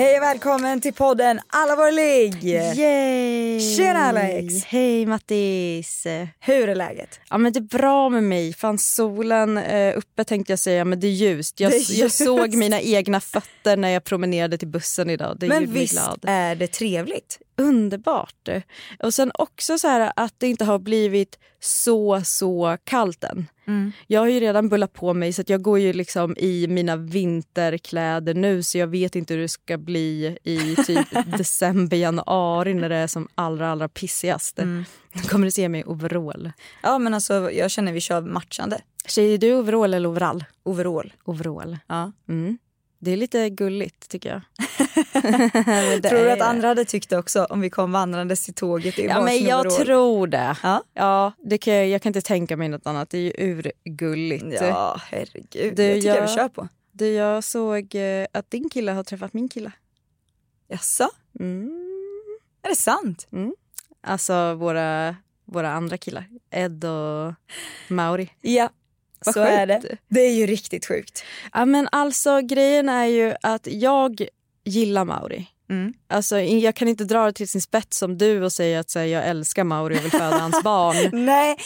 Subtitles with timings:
[0.00, 2.44] Hej och välkommen till podden Alla våra ligg!
[2.44, 3.60] Yay!
[3.76, 4.64] Tjena Alex!
[4.64, 6.06] Hej Mattis!
[6.40, 7.20] Hur är läget?
[7.30, 8.52] Ja men det är bra med mig.
[8.52, 11.60] Fan solen eh, uppe tänkte jag säga men det är ljust.
[11.60, 12.24] Jag, Det är jag ljust.
[12.24, 15.36] såg mina egna fötter när jag promenerade till bussen idag.
[15.40, 17.38] Det Men visst är det trevligt?
[17.60, 18.48] Underbart.
[18.98, 23.46] Och sen också så här att det inte har blivit så så kallt än.
[23.66, 23.92] Mm.
[24.06, 26.96] Jag har ju redan bullat på mig så att jag går ju liksom i mina
[26.96, 32.88] vinterkläder nu så jag vet inte hur det ska bli i typ december, januari när
[32.88, 34.58] det är som allra allra pissigast.
[34.58, 34.84] Mm.
[35.12, 36.52] Då kommer du se mig i overall.
[36.82, 38.80] Ja men alltså jag känner vi kör matchande.
[39.06, 40.44] Tjej, är du overall eller overall?
[40.62, 41.12] Overall.
[41.24, 41.78] Overall.
[41.86, 42.12] Ja.
[42.28, 42.58] Mm.
[43.02, 44.40] Det är lite gulligt tycker jag.
[46.02, 48.98] Det Tror du att andra hade tyckt det också om vi kom vandrandes till tåget
[48.98, 49.84] i Ja men jag overall?
[49.86, 50.56] tror det.
[50.62, 50.82] Ja.
[50.94, 53.10] Ja, det kan jag, jag kan inte tänka mig något annat.
[53.10, 53.32] Det är ju
[53.84, 54.44] urgulligt.
[54.60, 56.68] Ja herregud, Du, jag tycker jag jag- vi kör på.
[56.92, 59.72] Du, jag såg eh, att din kille har träffat min kille.
[60.68, 61.08] Jaså?
[61.40, 61.70] Mm.
[62.62, 63.26] Är det sant?
[64.02, 66.24] Alltså våra, våra andra killar.
[66.50, 67.34] Ed och
[67.88, 68.30] Mauri.
[68.40, 68.68] Ja,
[69.24, 69.82] Vad så är sjukt.
[69.90, 69.96] det.
[70.08, 71.24] Det är ju riktigt sjukt.
[71.52, 74.26] Ja men alltså grejen är ju att jag
[74.64, 75.46] gillar Mauri.
[75.70, 75.92] Mm.
[76.08, 79.04] Alltså, jag kan inte dra det till sin spets som du och säga att här,
[79.04, 81.24] jag älskar Mauri och vill föda hans barn.
[81.24, 81.56] Nej,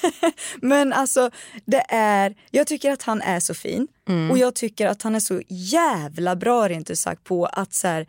[0.62, 1.30] men alltså
[1.64, 4.30] det är, jag tycker att han är så fin Mm.
[4.30, 7.88] och jag tycker att han är så jävla bra rent ut sagt på att så
[7.88, 8.06] här,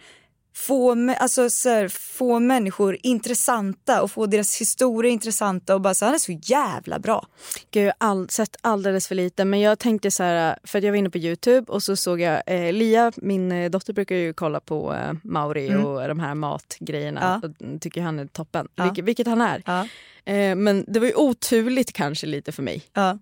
[0.56, 6.06] få, alltså, så här, få människor intressanta och få deras historier intressanta och bara så
[6.06, 7.28] han är så jävla bra.
[7.72, 9.46] Gud, jag har all, sett alldeles för lite.
[9.46, 12.22] Men jag tänkte så här, för att jag var inne på Youtube och så såg
[12.22, 15.86] jag, eh, Lia, min eh, dotter brukar ju kolla på eh, Mauri Mm.
[15.86, 17.40] och de här matgrejerna.
[17.44, 17.48] Ja.
[17.50, 18.84] Och tycker han är toppen, Ja.
[18.84, 19.64] vilket, vilket han är.
[19.66, 19.88] Ja.
[20.34, 22.82] Eh, men det var ju oturligt kanske lite för mig.
[22.94, 23.18] Ja.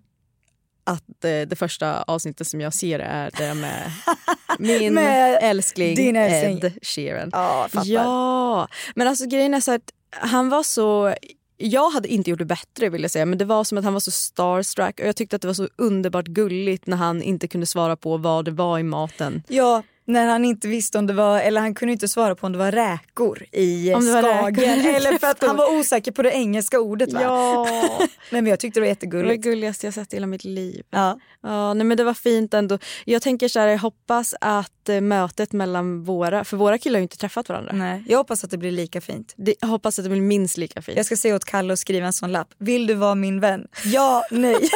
[0.84, 3.92] Att eh, det första avsnittet som jag ser är det med
[4.58, 6.58] min Med älskling, din älskling.
[6.58, 7.30] Ed Sheeran.
[7.32, 7.90] Ja, fattar.
[7.90, 11.14] Ja, men alltså grejen är så att han var så...
[11.56, 13.92] Jag hade inte gjort det bättre vill jag säga men det var som att han
[13.92, 17.48] var så starstruck och jag tyckte att det var så underbart gulligt när han inte
[17.48, 19.42] kunde svara på vad det var i maten.
[19.48, 22.52] Ja, när han inte visste om det var, eller han kunde inte svara på om
[22.52, 24.86] det var räkor i eh, Om det var skagen.
[24.94, 27.22] Eller för att han var osäker på det engelska ordet va?
[27.22, 27.66] Ja,
[28.00, 29.42] Nej men jag tyckte det var det var det jättegulligt.
[29.44, 30.82] gulligaste jag sett i hela mitt liv.
[30.90, 31.18] Ja.
[31.42, 32.78] Ja, nej, men det var fint ändå.
[33.04, 37.00] Jag tänker så här, jag hoppas att eh, mötet mellan våra, för våra killar har
[37.00, 37.72] ju inte träffat varandra.
[37.74, 39.34] Nej, jag hoppas att det blir lika fint.
[39.36, 40.96] Det, jag hoppas att det blir minst lika fint.
[40.96, 42.48] Jag ska säga åt Kalle och skriva en sån lapp.
[42.58, 43.66] Vill du vara min vän?
[43.84, 44.56] Ja, nej.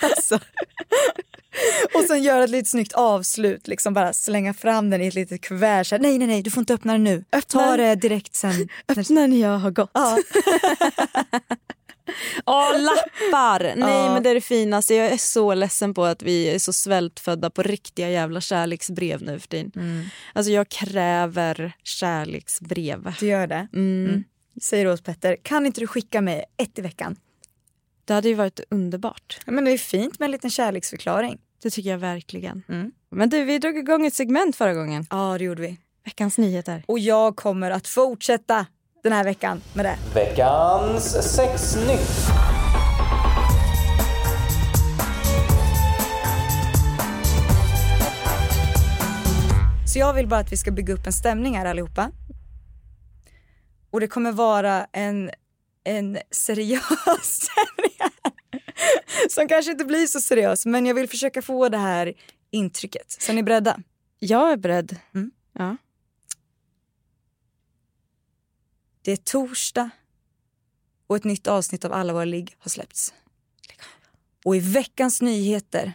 [0.00, 0.38] Alltså.
[1.94, 5.40] och sen göra ett lite snyggt avslut, liksom bara slänga fram den i ett litet
[5.40, 5.84] kuvert.
[5.84, 7.24] Så här, nej, nej, nej, du får inte öppna den nu.
[7.32, 8.68] Öppna Ta det direkt sen.
[8.88, 9.90] Öppna när jag har gått.
[9.94, 10.18] Ja.
[12.46, 13.60] Åh, lappar!
[13.76, 14.14] Nej Ja.
[14.14, 14.94] men det är det finaste.
[14.94, 19.38] Jag är så ledsen på att vi är så svältfödda på riktiga jävla kärleksbrev nu
[19.40, 19.72] för tiden.
[19.76, 20.04] Mm.
[20.32, 23.14] Alltså jag kräver kärleksbrev.
[23.20, 23.68] Du gör det?
[23.74, 24.24] Mm.
[24.62, 27.16] Säger åt Petter, kan inte du skicka mig ett i veckan?
[28.04, 29.38] Det hade ju varit underbart.
[29.46, 31.38] Ja, men det är fint med en liten kärleksförklaring.
[31.62, 32.62] Det tycker jag verkligen.
[32.68, 32.92] Mm.
[33.10, 35.06] Men du, vi drog igång ett segment förra gången.
[35.10, 35.76] Ja, det gjorde vi.
[36.04, 36.84] Veckans nyheter.
[36.88, 38.66] Och jag kommer att fortsätta
[39.02, 39.96] den här veckan med det.
[40.14, 42.30] Veckans sexnytt.
[49.92, 52.10] Så jag vill bara att vi ska bygga upp en stämning här allihopa.
[53.90, 55.30] Och det kommer vara en,
[55.84, 56.82] en seriös
[57.22, 58.32] stämning här.
[59.30, 62.14] Som kanske inte blir så seriös men jag vill försöka få det här
[62.50, 63.12] intrycket.
[63.12, 63.82] Så är ni beredda?
[64.18, 64.96] Jag är beredd.
[65.14, 65.30] Mm.
[65.52, 65.76] Ja.
[69.02, 69.90] Det är torsdag
[71.06, 73.14] och ett nytt avsnitt av Alla våra ligg har släppts.
[74.44, 75.92] Och i veckans nyheter,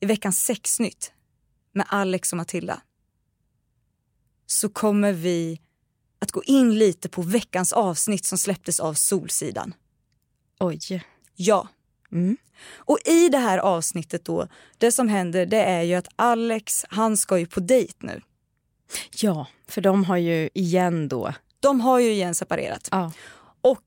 [0.00, 1.12] i veckans sexnytt
[1.72, 2.82] med Alex och Matilda
[4.46, 5.60] så kommer vi
[6.18, 9.74] att gå in lite på veckans avsnitt som släpptes av Solsidan.
[10.60, 11.04] Oj.
[11.34, 11.68] Ja.
[12.14, 12.36] Mm.
[12.76, 17.16] Och i det här avsnittet då, det som händer det är ju att Alex, han
[17.16, 18.20] ska ju på dejt nu.
[19.14, 21.32] Ja, för de har ju igen då.
[21.60, 22.88] De har ju igen separerat.
[22.90, 23.12] Ja.
[23.60, 23.82] Och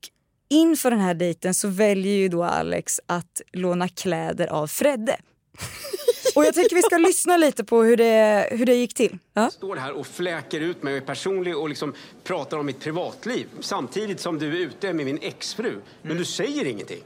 [0.48, 5.16] inför den här dejten så väljer ju då Alex att låna kläder av Fredde.
[6.34, 9.18] Och jag tänker vi ska lyssna lite på hur det, hur det gick till.
[9.32, 9.50] Ja.
[9.50, 11.94] står här och fläker ut mig och är personlig och liksom
[12.24, 15.80] pratar om mitt privatliv samtidigt som du är ute med min exfru.
[16.02, 17.02] Men du säger ingenting.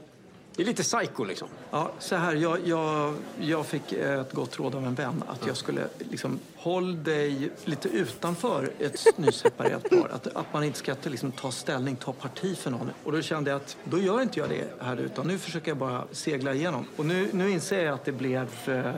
[0.55, 1.47] Det är lite psycho liksom.
[1.71, 5.57] Ja, så här, jag, jag, jag fick ett gott råd av en vän att jag
[5.57, 10.09] skulle liksom, håll dig lite utanför ett nyseparerat par.
[10.11, 12.89] Att, att man inte ska liksom, ta ställning, ta parti för någon.
[13.03, 15.77] Och då kände jag att då gör inte jag det här utan nu försöker jag
[15.77, 16.85] bara segla igenom.
[16.95, 18.93] Och nu, nu inser jag att det blev eh,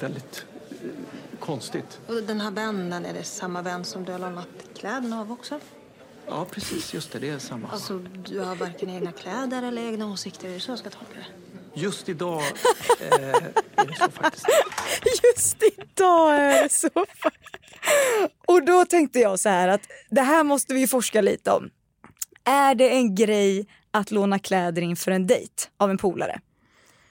[0.00, 0.88] väldigt eh,
[1.38, 2.00] konstigt.
[2.06, 5.60] Och den här vännen, är det samma vän som du har lånat kläderna av också?
[6.26, 6.94] Ja, precis.
[6.94, 7.68] Just det, det är samma.
[7.68, 7.98] Alltså,
[8.28, 11.80] du har varken egna kläder eller egna åsikter, är det så jag ska tolka det?
[11.80, 12.40] Just idag
[13.00, 13.34] eh,
[13.76, 14.46] är det så faktiskt.
[15.24, 16.90] Just idag är det så.
[18.46, 19.80] Och då tänkte jag så här att
[20.10, 21.70] det här måste vi forska lite om.
[22.44, 26.40] Är det en grej att låna kläder inför en dejt av en polare?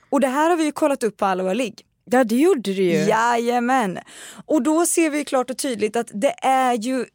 [0.09, 1.81] Och det här har vi ju kollat upp på alla våra ligg.
[2.05, 2.97] Ja det gjorde du ju.
[2.97, 3.99] Jajamän.
[4.45, 7.05] Och då ser vi klart och tydligt att det är ju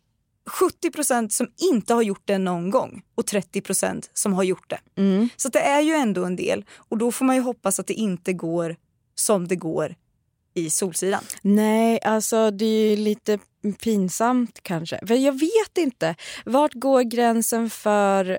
[0.51, 4.79] 70% som inte har gjort det någon gång och 30% som har gjort det.
[4.97, 5.29] Mm.
[5.37, 7.95] Så det är ju ändå en del och då får man ju hoppas att det
[7.95, 8.77] inte går
[9.15, 9.95] som det går
[10.55, 11.23] i Solsidan.
[11.43, 13.39] Nej, alltså det är ju lite
[13.83, 15.07] pinsamt kanske.
[15.07, 16.15] För jag vet inte.
[16.45, 18.39] Vart går gränsen för...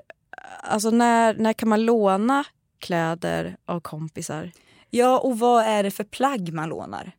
[0.62, 2.44] Alltså när, när kan man låna
[2.78, 4.52] kläder av kompisar?
[4.90, 7.12] Ja, och vad är det för plagg man lånar?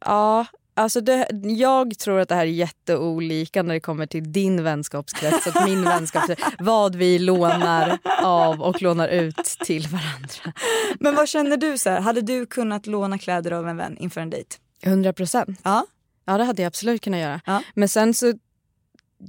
[0.00, 0.46] Ja,
[0.78, 5.46] alltså det, jag tror att det här är jätteolika när det kommer till din vänskapskrets
[5.46, 6.42] och min vänskapskrets.
[6.58, 10.52] Vad vi lånar av och lånar ut till varandra.
[11.00, 11.78] Men vad känner du?
[11.78, 12.00] så här?
[12.00, 14.56] Hade du kunnat låna kläder av en vän inför en dejt?
[14.82, 15.60] 100 procent.
[15.64, 15.86] Ja.
[16.24, 17.40] Ja, det hade jag absolut kunnat göra.
[17.46, 17.62] Ja.
[17.74, 18.32] Men sen så...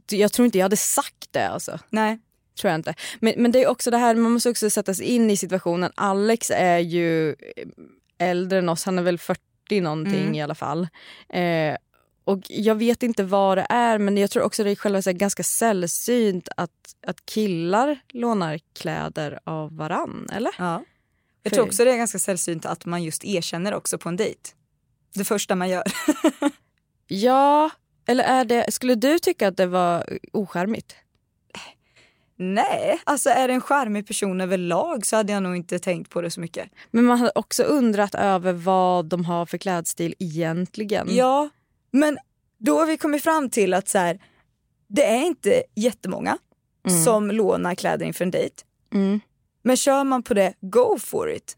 [0.09, 1.79] Jag tror inte jag hade sagt det alltså.
[1.89, 2.19] Nej.
[2.61, 2.93] Tror jag inte.
[3.19, 5.91] Men, men det är också det här, man måste också sätta sig in i situationen.
[5.95, 7.35] Alex är ju
[8.17, 10.35] äldre än oss, han är väl 40 någonting Mm.
[10.35, 10.87] i alla fall.
[11.29, 11.75] Eh,
[12.23, 15.11] och jag vet inte vad det är men jag tror också det är själva så
[15.13, 20.51] ganska sällsynt att, att killar lånar kläder av varann, eller?
[20.57, 20.83] Ja.
[21.43, 24.15] Jag För- tror också det är ganska sällsynt att man just erkänner också på en
[24.17, 24.39] dejt.
[25.13, 25.83] Det första man gör.
[27.07, 27.69] Ja,
[28.07, 30.95] eller är det, skulle du tycka att det var ocharmigt?
[32.41, 36.21] Nej, alltså är det en charmig person överlag så hade jag nog inte tänkt på
[36.21, 36.69] det så mycket.
[36.91, 41.07] Men man hade också undrat över vad de har för klädstil egentligen.
[41.15, 41.49] Ja,
[41.91, 42.17] men
[42.57, 44.19] då har vi kommit fram till att så här,
[44.87, 46.37] det är inte jättemånga
[46.87, 47.03] Mm.
[47.03, 48.55] som lånar kläder inför en dejt.
[48.93, 49.19] Mm.
[49.63, 51.57] Men kör man på det, go for it.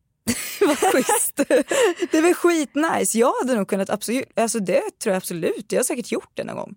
[0.60, 1.36] Vad schysst.
[2.10, 3.18] det är väl skitnice.
[3.18, 5.72] Jag hade nog kunnat absolut, alltså det tror jag absolut.
[5.72, 6.74] Jag har säkert gjort det någon gång.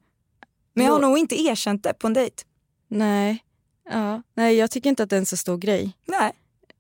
[0.74, 2.44] Men jag har nog inte erkänt det på en dejt.
[2.89, 3.44] Nej.
[3.89, 4.21] Ja.
[4.33, 5.91] Nej, jag tycker inte att det är en så stor grej.
[6.06, 6.31] Nej.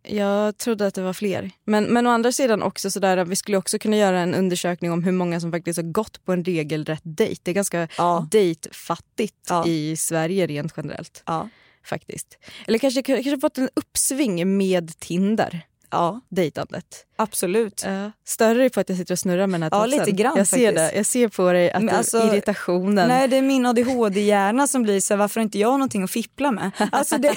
[0.03, 1.51] Jag trodde att det var fler.
[1.65, 4.91] Men, men å andra sidan också sådär, att vi skulle också kunna göra en undersökning
[4.91, 7.41] om hur många som faktiskt har gått på en regelrätt dejt.
[7.43, 8.27] Det är ganska Ja.
[8.31, 9.67] dejtfattigt Ja.
[9.67, 11.23] i Sverige rent generellt.
[11.25, 11.49] Ja.
[11.83, 12.37] Faktiskt.
[12.67, 15.61] Eller kanske, kanske fått en uppsving med Tinder.
[15.91, 17.05] Ja, Dejtandet.
[17.15, 17.81] absolut.
[17.85, 18.11] Ja.
[18.25, 20.47] Större är på att jag sitter och snurrar med den här Ja, lite grann Jag
[20.47, 20.91] ser faktiskt.
[20.93, 20.97] det.
[20.97, 23.07] Jag ser på dig att alltså, irritationen.
[23.07, 26.11] Nej, det är min ADHD-hjärna som blir så här, varför har inte jag någonting att
[26.11, 26.71] fippla med?
[26.91, 27.35] Alltså det,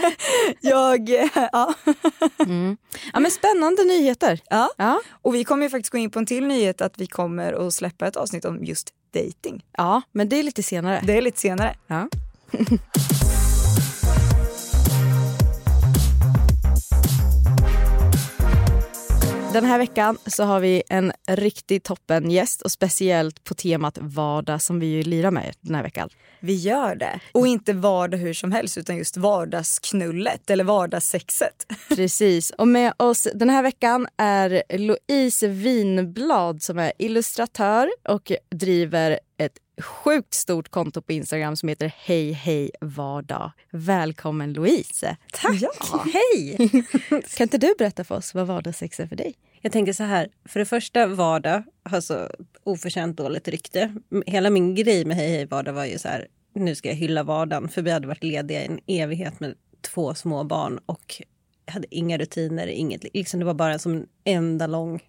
[0.60, 1.08] jag,
[1.52, 1.74] ja.
[2.46, 2.76] Mm.
[3.12, 4.40] Ja, men spännande nyheter.
[4.50, 4.68] ja.
[4.76, 5.00] Ja.
[5.22, 7.74] Och vi kommer ju faktiskt gå in på en till nyhet att vi kommer att
[7.74, 9.64] släppa ett avsnitt om just dating.
[9.76, 11.00] ja, men det är lite senare.
[11.04, 11.74] Det är lite senare.
[11.86, 12.08] Ja.
[19.52, 24.62] Den här veckan så har vi en riktigt toppen gäst och speciellt på temat vardag
[24.62, 26.08] som vi ju lirar med den här veckan.
[26.40, 27.20] Vi gör det.
[27.32, 31.66] Och inte vardag hur som helst utan just vardagsknullet eller vardagssexet.
[31.88, 32.50] Precis.
[32.50, 39.58] Och med oss den här veckan är Louise Winblad som är illustratör och driver ett
[39.82, 43.52] sjukt stort konto på Instagram som heter Hej hej vardag.
[43.70, 45.16] Välkommen Louise!
[45.32, 45.58] Tack!
[45.60, 46.04] Ja.
[46.12, 46.56] Hej!
[47.36, 49.34] Kan inte du berätta för oss vad vardagssex är för dig?
[49.60, 52.28] Jag tänker så här, för det första vardag har så
[52.64, 53.94] oförtjänt dåligt rykte.
[54.26, 57.22] Hela min grej med Hej hej vardag var ju så här, nu ska jag hylla
[57.22, 57.68] vardagen.
[57.68, 61.22] För vi hade varit lediga i en evighet med två små barn och
[61.66, 65.00] hade inga rutiner, inget, liksom det var bara som en enda lång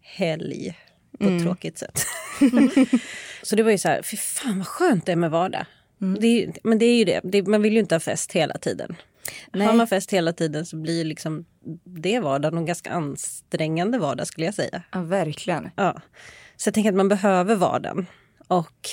[0.00, 0.76] helg
[1.18, 2.00] på ett tråkigt sätt.
[3.46, 5.66] så det var ju så här, fy fan vad skönt det är med vardag.
[5.98, 8.58] Det är, men det är ju det, det, man vill ju inte ha fest hela
[8.58, 8.96] tiden.
[9.52, 11.44] Har man fest hela tiden så blir liksom
[11.84, 14.82] det vardagen och ganska ansträngande vardag skulle jag säga.
[14.92, 15.70] Ja, verkligen.
[15.76, 16.00] Ja.
[16.56, 18.06] Så jag tänker att man behöver vardagen.
[18.48, 18.88] Och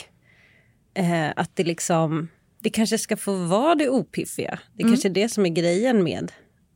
[0.93, 2.27] eh, att det liksom,
[2.59, 4.59] det kanske ska få vara det opiffiga.
[4.73, 6.31] Det är kanske är det som är grejen med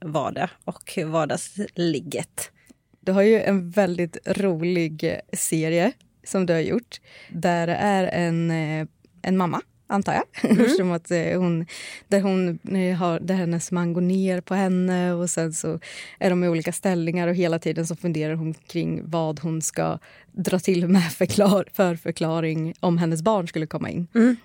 [0.05, 2.51] vardag och vardagsligget.
[2.99, 5.91] Du har ju en väldigt rolig serie
[6.27, 8.87] som du har gjort där det är en, eh,
[9.21, 10.23] en mamma antar jag.
[10.57, 10.69] Mm.
[10.69, 11.65] Som att eh, hon,
[12.07, 15.79] där, hon eh, har, där hennes man går ner på henne och sen så
[16.19, 19.99] är de i olika ställningar och hela tiden så funderar hon kring vad hon ska
[20.31, 24.07] dra till med förklar, för förklaring om hennes barn skulle komma in.
[24.15, 24.35] Mm.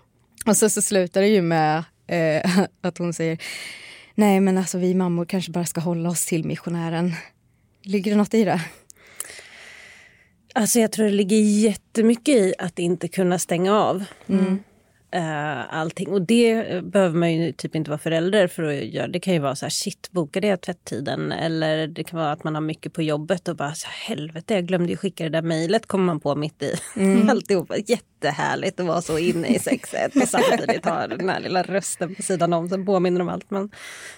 [0.47, 3.39] Och så, så slutar det ju med eh, att hon säger
[4.15, 7.13] Nej men alltså vi mammor kanske bara ska hålla oss till missionären.
[7.83, 8.61] Ligger det något i det?
[10.55, 14.05] Alltså jag tror det ligger jättemycket i att inte kunna stänga av.
[14.29, 14.59] Mm
[15.13, 16.09] eh, allting.
[16.09, 19.09] Och det eh, behöver man ju typ inte vara förälder för att göra.
[19.09, 21.33] Det kan ju vara så här, shit, bokade jag tvätttiden?
[21.33, 24.67] Eller det kan vara att man har mycket på jobbet och bara, så helvete, jag
[24.67, 27.31] glömde ju skicka det där mejlet, kommer man på mitt i Mm.
[27.31, 27.75] alltihopa.
[27.77, 32.23] Jättehärligt att vara så inne i sexet och samtidigt ha den här lilla rösten på
[32.23, 33.71] sidan om som påminner om allt man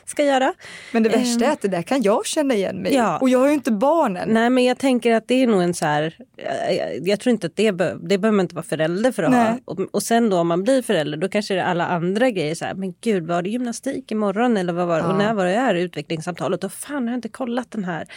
[0.07, 0.55] ska göra.
[0.93, 1.51] Men det värsta Ehm.
[1.51, 2.95] är att det där kan jag känna igen mig.
[2.95, 3.19] Ja.
[3.19, 4.29] Och jag har ju inte barnen.
[4.29, 7.31] Nej men jag tänker att det är nog en så här, eh, jag, jag tror
[7.31, 9.41] inte att det, be, det behöver man inte vara förälder för att Nej.
[9.51, 9.59] ha.
[9.65, 12.55] Och, och sen då om man blir förälder då kanske det är alla andra grejer
[12.55, 15.03] så här, men gud var det gymnastik imorgon eller vad var det?
[15.03, 15.13] Ja.
[15.13, 16.61] Och när var det här utvecklingssamtalet?
[16.61, 18.09] Då fan har jag inte kollat den här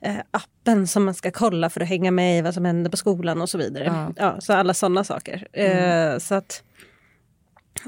[0.00, 2.96] eh, appen som man ska kolla för att hänga med i vad som händer på
[2.96, 3.84] skolan och så vidare.
[3.84, 4.12] Ja.
[4.16, 5.46] Ja, så alla sådana saker.
[5.52, 6.12] Mm.
[6.12, 6.62] Eh, så att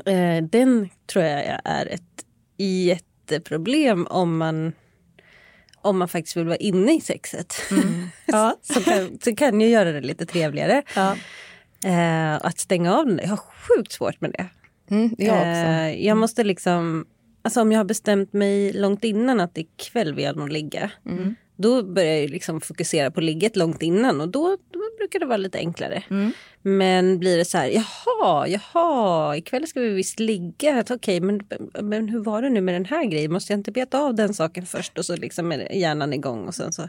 [0.07, 2.25] eh, den tror jag är ett
[2.59, 4.73] jätteproblem om man
[5.83, 7.55] om man faktiskt vill vara inne i sexet.
[8.27, 8.57] Ja.
[8.63, 10.83] så, kan, så kan ju göra det lite trevligare.
[10.97, 11.17] Ja.
[11.85, 14.49] Eh, att stänga av den, jag har sjukt svårt med det.
[14.95, 15.47] Mm, jag också.
[15.47, 17.07] Eh, jag måste liksom,
[17.43, 20.91] alltså om jag har bestämt mig långt innan att ikväll vill jag nog ligga.
[21.07, 21.35] Mm.
[21.57, 25.37] Då börjar jag liksom fokusera på ligget långt innan och då, då brukar det vara
[25.37, 26.03] lite enklare.
[26.11, 26.33] Mm.
[26.63, 30.85] Men blir det så här, jaha, jaha, ikväll ska vi visst ligga.
[30.91, 31.41] Okej, men,
[31.83, 33.33] men hur var det nu med den här grejen?
[33.33, 34.99] Måste jag inte beta av den saken först?
[34.99, 36.89] Och så liksom är hjärnan igång och sen så,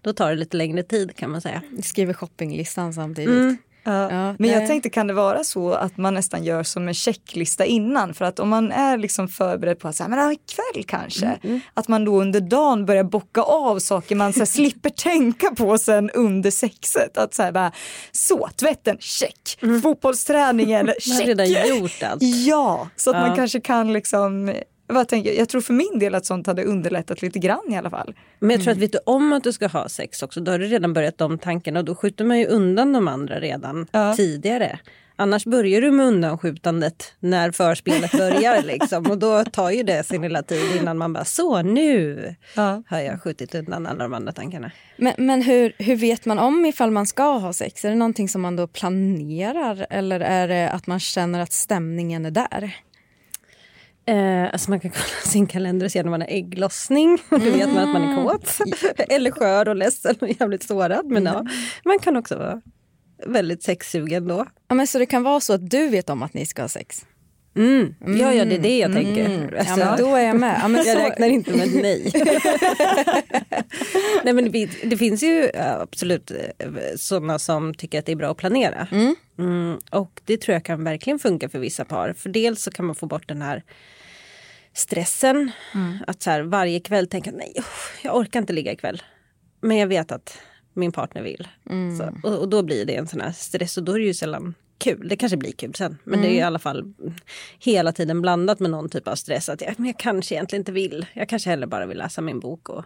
[0.00, 1.62] då tar det lite längre tid kan man säga.
[1.82, 3.30] Skriver shoppinglistan samtidigt.
[3.30, 3.56] Mm.
[3.84, 4.10] Ja.
[4.12, 4.66] Ja, Men jag nej.
[4.66, 8.14] tänkte, kan det vara så att man nästan gör som en checklista innan?
[8.14, 11.38] För att om man är liksom förberedd på att säga, men ja, ikväll kanske,
[11.74, 15.78] att man då under dagen börjar bocka av saker man så här, slipper tänka på
[15.78, 17.18] sen under sexet.
[17.18, 17.72] Att så här, bara,
[18.12, 21.26] så, tvätten, check, fotbollsträningen, Man har check.
[21.28, 21.48] redan
[21.78, 22.22] gjort allt.
[22.22, 23.26] Ja, så att Ja.
[23.26, 24.54] man kanske kan liksom,
[24.86, 27.76] vad tänker jag, jag tror för min del att sånt hade underlättat lite grann i
[27.76, 28.14] alla fall.
[28.38, 30.58] Men jag tror att vet du om att du ska ha sex också, då har
[30.58, 34.14] du redan börjat de tankarna och då skjuter man ju undan de andra redan Ja.
[34.16, 34.78] tidigare.
[35.16, 40.22] Annars börjar du med undanskjutandet när förspelet börjar liksom och då tar ju det sin
[40.22, 42.82] lilla tid innan man bara så nu Ja.
[42.88, 44.70] har jag skjutit undan alla de andra tankarna.
[44.96, 47.84] Men, men hur, hur vet man om ifall man ska ha sex?
[47.84, 52.26] Är det någonting som man då planerar eller är det att man känner att stämningen
[52.26, 52.74] är där?
[54.06, 57.18] Eh, alltså man kan kolla sin kalender och se när man har ägglossning.
[57.30, 58.58] Då vet man att man är kåt.
[59.08, 61.06] Eller skör och ledsen och jävligt sårad.
[61.06, 61.46] Men ja,
[61.84, 62.60] man kan också vara
[63.26, 64.46] väldigt sexsugen då.
[64.68, 66.68] Ja, men så det kan vara så att du vet om att ni ska ha
[66.68, 67.06] sex?
[67.56, 67.94] Mm.
[68.00, 69.56] Ja, ja, det är det jag tänker.
[69.58, 70.60] Alltså, Ja, men då är jag med.
[70.62, 72.12] Ja, men jag så, räknar inte med ett nej.
[74.24, 76.36] nej men det, det finns ju absolut eh,
[76.96, 78.88] sådana som tycker att det är bra att planera.
[79.38, 82.12] Mm, och det tror jag kan verkligen funka för vissa par.
[82.12, 83.62] För dels så kan man få bort den här
[84.72, 85.50] stressen.
[86.06, 87.54] Att så här, varje kväll tänka nej,
[88.02, 89.02] jag orkar inte ligga ikväll.
[89.60, 90.38] Men jag vet att
[90.72, 91.48] min partner vill.
[91.98, 94.14] Så, och, och då blir det en sån här stress och då är det ju
[94.14, 95.08] sällan kul.
[95.08, 95.98] Det kanske blir kul sen.
[96.04, 96.94] Men det är i alla fall
[97.58, 99.48] hela tiden blandat med någon typ av stress.
[99.48, 101.06] Att jag, men jag kanske egentligen inte vill.
[101.12, 102.84] Jag kanske hellre bara vill läsa min bok och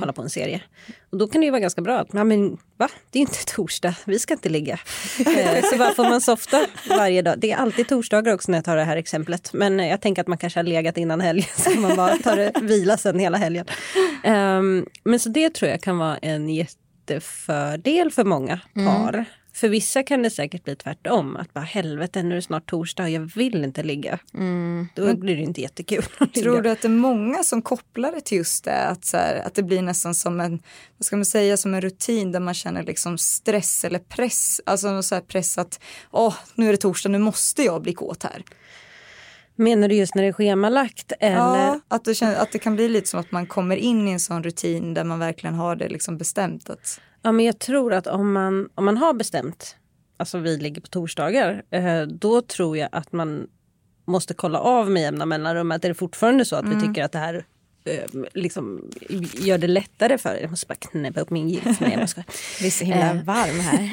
[0.00, 0.62] kolla på en serie.
[1.10, 2.88] Och då kan det ju vara ganska bra att, men va?
[3.10, 4.78] Det är inte torsdag, vi ska inte ligga.
[5.18, 7.34] eh, så varför får man softa varje dag?
[7.38, 9.52] Det är alltid torsdagar också när jag tar det här exemplet.
[9.52, 12.36] Men eh, jag tänker att man kanske har legat innan helgen så man bara tar
[12.36, 13.66] det vila sen hela helgen.
[14.24, 19.24] Ehm, men så det tror jag kan vara en jättefördel för många par.
[19.58, 21.36] För vissa kan det säkert bli tvärtom.
[21.36, 24.18] Att bara helvete nu är det snart torsdag och jag vill inte ligga.
[24.94, 26.50] Då blir det inte jättekul att ligga.
[26.50, 28.84] Tror du att det är många som kopplar det till just det?
[28.84, 30.62] Att, så här, att det blir nästan som en,
[30.98, 34.60] vad ska man säga, som en rutin där man känner liksom stress eller press.
[34.66, 38.22] Alltså så här press att, åh, nu är det torsdag, nu måste jag bli kåt
[38.22, 38.42] här.
[39.56, 41.12] Menar du just när det är schemalagt?
[41.20, 41.36] Eller?
[41.36, 44.10] Ja, att det, känns, att det kan bli lite som att man kommer in i
[44.10, 46.70] en sån rutin där man verkligen har det liksom bestämt.
[46.70, 49.76] Att, Ja, men jag tror att om man, om man har bestämt,
[50.16, 53.46] alltså vi ligger på torsdagar, eh, då tror jag att man
[54.04, 55.72] måste kolla av med jämna mellanrum.
[55.72, 57.44] Att är det fortfarande så att vi tycker att det här
[57.84, 58.04] eh,
[58.34, 58.90] liksom
[59.34, 61.80] gör det lättare för Jag måste bara knäppa upp min jeans.
[61.80, 62.26] Nej, jag skojar.
[62.60, 63.22] det är så himla Eh.
[63.22, 63.90] varm här.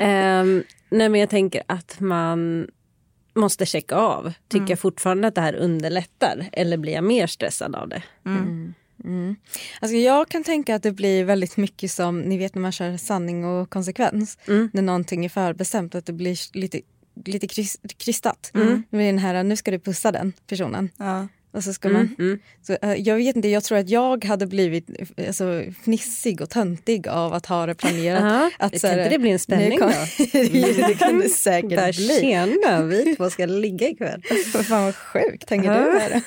[0.00, 2.66] Ehm, nej men jag tänker att man
[3.34, 4.32] måste checka av.
[4.48, 8.02] Tycker jag fortfarande att det här underlättar eller blir jag mer stressad av det?
[8.26, 8.74] Mm.
[9.80, 12.96] Alltså jag kan tänka att det blir väldigt mycket som, ni vet när man kör
[12.96, 14.38] sanning och konsekvens.
[14.48, 14.70] Mm.
[14.72, 16.80] När någonting är förbestämt, att det blir lite,
[17.24, 18.50] lite krist, kristat.
[18.54, 18.82] Mm.
[18.90, 20.90] Med den här, nu ska du pussa den personen.
[20.96, 21.28] Ja.
[21.52, 22.38] Och så ska Mm, man, mm.
[22.62, 24.90] så, eh, jag vet inte, jag tror att jag hade blivit
[25.28, 28.22] alltså, fnissig och töntig av att ha det planerat.
[28.22, 30.24] Ja, att, det kan inte det bli en spänning kom- då?
[30.86, 32.18] det, kan det säkert Bara, bli.
[32.20, 34.22] Tjena, vi två ska ligga ikväll.
[34.68, 35.78] Fan vad sjukt, tänker Ja.
[35.84, 36.22] du här?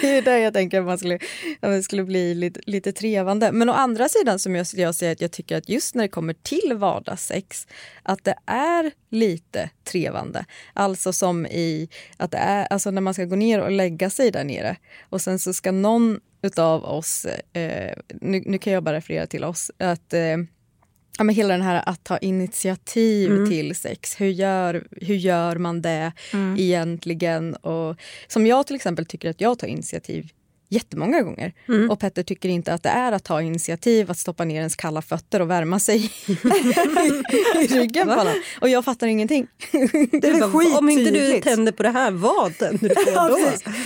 [0.00, 1.14] Det är där jag tänker att man skulle,
[1.60, 3.52] att det skulle bli lite, lite trevande.
[3.52, 6.08] Men å andra sidan som jag, jag säger att jag tycker att just när det
[6.08, 7.66] kommer till vardagssex
[8.02, 10.44] att det är lite trevande.
[10.72, 14.30] Alltså som i att det är, alltså när man ska gå ner och lägga sig
[14.30, 14.76] där nere
[15.10, 19.44] och sen så ska någon utav oss, eh, nu, nu kan jag bara referera till
[19.44, 20.36] oss, att eh,
[21.18, 23.50] Ja, men hela den här att ta initiativ Mm.
[23.50, 24.20] till sex.
[24.20, 26.56] Hur gör, hur gör man det Mm.
[26.58, 27.54] egentligen?
[27.54, 27.96] Och,
[28.28, 30.30] som jag till exempel tycker att jag tar initiativ
[30.74, 31.52] jättemånga gånger.
[31.68, 31.90] Mm.
[31.90, 35.02] Och Petter tycker inte att det är att ta initiativ att stoppa ner ens kalla
[35.02, 36.04] fötter och värma sig
[37.62, 38.34] i ryggen på honom.
[38.60, 39.46] Och jag fattar ingenting.
[40.12, 43.38] Det är Bara, Om inte du tänder på det här, vad tänder du på då?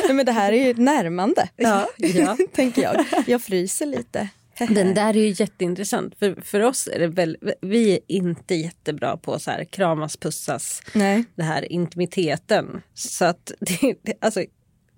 [0.04, 2.36] Nej, men det här är ju ett närmande, Ja, ja.
[2.52, 3.04] tänker jag.
[3.26, 4.28] Jag fryser lite.
[4.68, 6.18] Den där är ju jätteintressant.
[6.18, 10.82] För, för oss är det väl, vi är inte jättebra på så här kramas, pussas,
[10.92, 11.24] Nej.
[11.34, 12.82] det här intimiteten.
[12.94, 14.44] Så att det, det, alltså,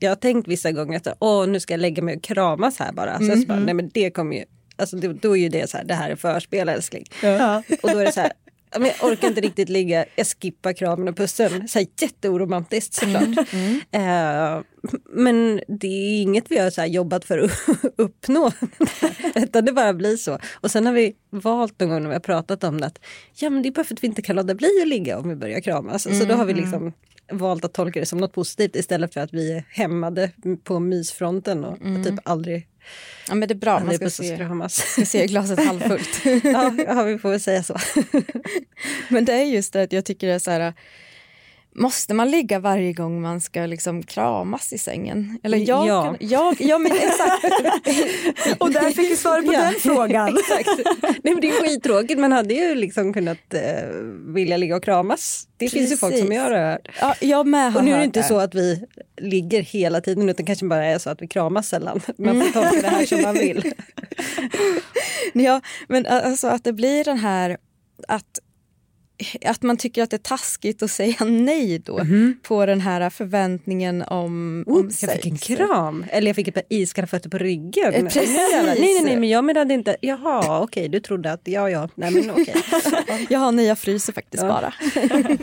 [0.00, 2.92] jag har tänkt vissa gånger att Åh, nu ska jag lägga mig och kramas här
[2.92, 3.18] bara.
[3.18, 4.44] Så Mm, så bara nej men det kommer ju,
[4.76, 7.04] alltså, det, då är ju det så här, det här är förspel älskling.
[7.22, 7.62] Ja.
[7.82, 8.32] Och då är det så här,
[8.78, 11.68] men jag orkar inte riktigt ligga, jag skippar kramen och pussen.
[11.68, 13.38] Så här, jätteoromantiskt såklart.
[13.90, 14.60] Eh,
[15.10, 17.50] men det är inget vi har så jobbat för att
[17.96, 18.52] uppnå.
[19.34, 20.38] Utan det bara blir så.
[20.52, 22.98] Och sen har vi valt någon gång när vi har pratat om det att
[23.34, 25.28] ja, men det är bara för att vi inte kan låta bli att ligga om
[25.28, 26.02] vi börjar kramas.
[26.02, 26.92] Så då har vi liksom
[27.32, 30.30] valt att tolka det som något positivt istället för att vi är hämmade
[30.64, 32.66] på mysfronten och typ aldrig,
[33.28, 33.80] Ja, men det är bra.
[33.84, 34.36] Man ska se,
[34.68, 36.24] ska se glaset halvfullt.
[36.44, 37.76] ja, ja, vi får väl säga så.
[39.08, 40.74] Men det är just det att jag tycker det är så här
[41.74, 45.38] Måste man ligga varje gång man ska liksom kramas i sängen?
[45.42, 46.02] Eller jag, Ja.
[46.04, 47.44] kan, jag, ja men exakt.
[48.60, 49.60] Och där fick vi svar på Ja.
[49.62, 50.28] den frågan.
[50.38, 50.68] Exakt.
[51.02, 52.20] Nej, men det är skittråkigt.
[52.20, 53.60] Man hade ju liksom kunnat eh,
[54.34, 55.48] vilja ligga och kramas.
[55.56, 56.36] Det finns ju folk som Precis.
[56.42, 56.78] gör det.
[57.00, 58.84] Ja, jag med Och nu är det inte så att vi
[59.20, 62.00] ligger hela tiden utan kanske bara är så att vi kramas sällan.
[62.18, 63.72] Man får tolka det här som man vill.
[65.32, 67.56] Ja, men alltså att det blir den här
[68.08, 68.38] att
[69.46, 72.00] att man tycker att det är taskigt att säga nej då
[72.42, 75.46] på den här förväntningen om, om Oops, jag fick en sex.
[75.56, 76.04] kram.
[76.10, 77.94] Eller jag fick ett par iskalla fötter på ryggen.
[77.94, 78.30] Eh, precis.
[78.36, 79.96] Nej, nej, nej, men jag menade inte...
[80.00, 81.40] Jaha, okej, du trodde att...
[81.44, 82.54] Ja, ja, nej men okej.
[83.28, 84.48] Jaha, nej jag fryser faktiskt Ja.
[84.48, 84.72] bara.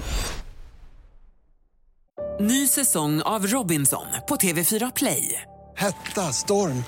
[2.39, 5.41] Ny säsong av Robinson på TV4 Play.
[5.75, 6.83] Hetta, storm,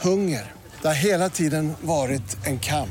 [0.00, 0.52] hunger.
[0.82, 2.90] Det har hela tiden varit en kamp.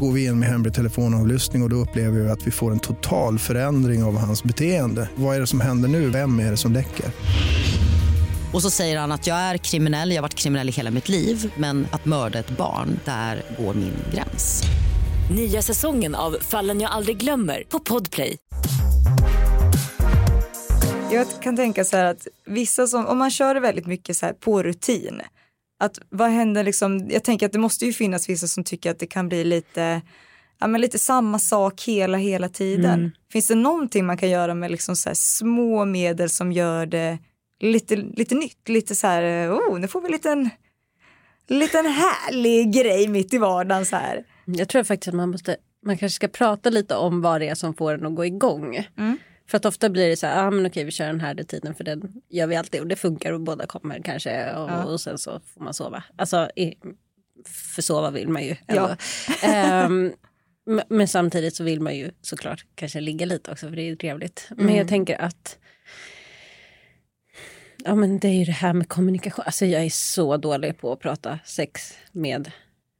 [0.00, 2.78] Går vi in med hemlig telefonavlyssning och, och då upplever vi att vi får en
[2.78, 5.08] total förändring av hans beteende.
[5.14, 6.10] Vad är det som händer nu?
[6.10, 7.06] Vem är det som läcker?
[8.52, 11.08] Och så säger han att jag är kriminell, jag har varit kriminell i hela mitt
[11.08, 14.62] liv men att mörda ett barn, där går min gräns.
[15.30, 18.36] Nya säsongen av Fallen jag aldrig glömmer på Podplay.
[21.12, 24.26] Jag kan tänka så här att vissa som, om man kör det väldigt mycket så
[24.26, 25.20] här på rutin,
[25.80, 28.98] att vad händer liksom, jag tänker att det måste ju finnas vissa som tycker att
[28.98, 30.02] det kan bli lite,
[30.60, 33.00] ja men lite samma sak hela, hela tiden.
[33.00, 33.10] Mm.
[33.32, 37.18] Finns det någonting man kan göra med liksom så små medel som gör det
[37.60, 40.50] lite, lite nytt, lite så här, oh nu får vi en liten,
[41.48, 44.24] liten härlig grej mitt i vardagen så här.
[44.46, 45.56] Jag tror faktiskt att man måste,
[45.86, 48.86] man kanske ska prata lite om vad det är som får en att gå igång.
[48.98, 49.18] Mm.
[49.54, 51.74] För att ofta blir det så här, ah, men okej vi kör den här tiden
[51.74, 54.84] för den gör vi alltid och det funkar och båda kommer kanske och, Ja.
[54.84, 56.04] och sen så får man sova.
[56.16, 56.74] Alltså i,
[57.74, 58.96] för sova vill man ju Ja.
[60.66, 63.86] men- men samtidigt så vill man ju såklart kanske ligga lite också för det är
[63.86, 64.46] ju trevligt.
[64.50, 64.76] Men Mm.
[64.76, 65.58] jag tänker att
[67.84, 69.42] Ja men det är ju det här med kommunikation.
[69.46, 72.50] Alltså jag är så dålig på att prata sex med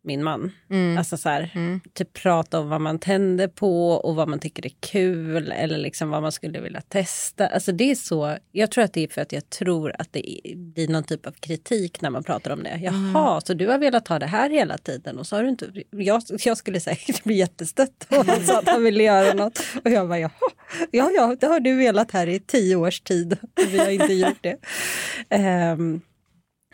[0.04, 0.52] min man.
[0.70, 0.98] Mm.
[0.98, 1.50] Alltså så här,
[1.92, 6.10] typ prata om vad man tänder på och vad man tycker är kul eller liksom
[6.10, 7.46] vad man skulle vilja testa.
[7.46, 10.40] Alltså det är så, jag tror att det är för att jag tror att det
[10.56, 12.80] blir någon typ av kritik när man pratar om det.
[12.82, 15.72] Jaha, så du har velat ha det här hela tiden och så har du inte,
[15.90, 19.90] jag, jag skulle säkert bli jättestött om han sa att han ville göra något och
[19.90, 20.30] jag bara jaha,
[20.90, 24.12] ja ja, det har du velat här i tio års tid och vi har inte
[24.12, 24.56] gjort det.
[25.28, 26.00] Ehm,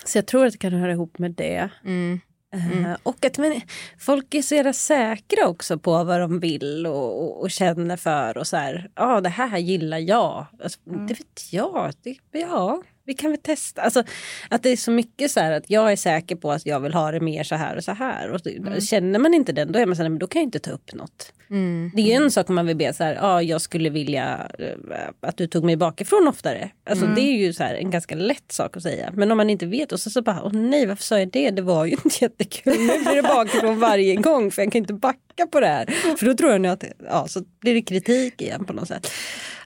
[0.05, 1.69] så jag tror att det kan höra ihop med det.
[1.85, 2.21] Mm.
[2.53, 3.61] Eh, Och att men,
[3.99, 8.39] folk är så jävla säkra också på vad de vill och, och, och känner för.
[8.39, 10.47] och så här, Ja, det här gillar jag.
[10.63, 11.93] Alltså, Det vet jag.
[12.03, 13.83] Det, ja, vi kan väl testa.
[13.83, 14.03] Alltså,
[14.49, 16.95] att det är så mycket så här att jag är säker på att jag vill
[16.95, 18.31] ha det mer så här och så här.
[18.31, 20.47] Och det, Känner man inte den, då är man så här, men då kan jag
[20.47, 21.33] inte ta upp något.
[21.51, 21.91] Mm.
[21.95, 24.49] Det är ju en sak om man vill be så här, ja, jag skulle vilja
[24.59, 26.71] eh, att du tog mig bakifrån oftare.
[26.91, 27.15] Alltså Mm.
[27.15, 29.11] det är ju så här en ganska lätt sak att säga.
[29.15, 31.51] Men om man inte vet och så, så bara, åh nej varför sa jag det?
[31.51, 32.73] Det var ju inte jättekul.
[32.81, 35.87] Nu blir det bakifrån varje gång för jag kan inte backa på det här.
[36.17, 39.11] För då tror jag nu att, ja så blir det kritik igen på något sätt.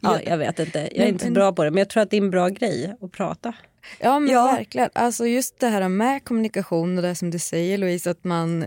[0.03, 2.03] Ja, jag vet inte, jag är Men- inte så bra på det men jag tror
[2.03, 3.55] att det är en bra grej att prata.
[4.01, 4.91] Ja men verkligen.
[4.93, 8.65] Alltså just det här med kommunikation och det som du säger Louise att man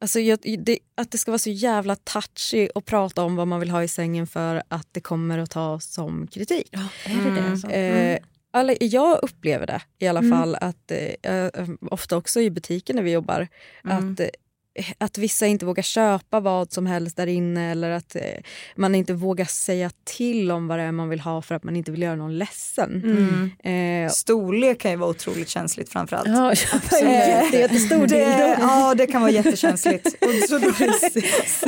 [0.00, 3.60] Alltså jag, det, att det ska vara så jävla touchy att prata om vad man
[3.60, 6.68] vill ha i sängen för att det kommer att tas som kritik.
[7.06, 7.70] är det det alltså?
[7.70, 8.18] Eh,
[8.50, 10.38] alla, jag upplever det i alla Mm.
[10.38, 13.48] fall, att eh, eh, ofta också i butiken när vi jobbar,
[13.84, 14.12] Mm.
[14.12, 14.26] att, eh,
[14.98, 18.22] att vissa inte vågar köpa vad som helst där inne eller att eh,
[18.76, 21.76] man inte vågar säga till om vad det är man vill ha för att man
[21.76, 23.02] inte vill göra någon ledsen.
[23.64, 24.04] Mm.
[24.06, 26.28] Eh, Storlek kan ju vara otroligt känsligt framförallt.
[26.28, 27.02] Ja, Absolut.
[27.12, 28.56] jätte- jättestor det.
[28.60, 30.06] Ja, det kan vara jättekänsligt.
[30.06, 30.70] Och så då,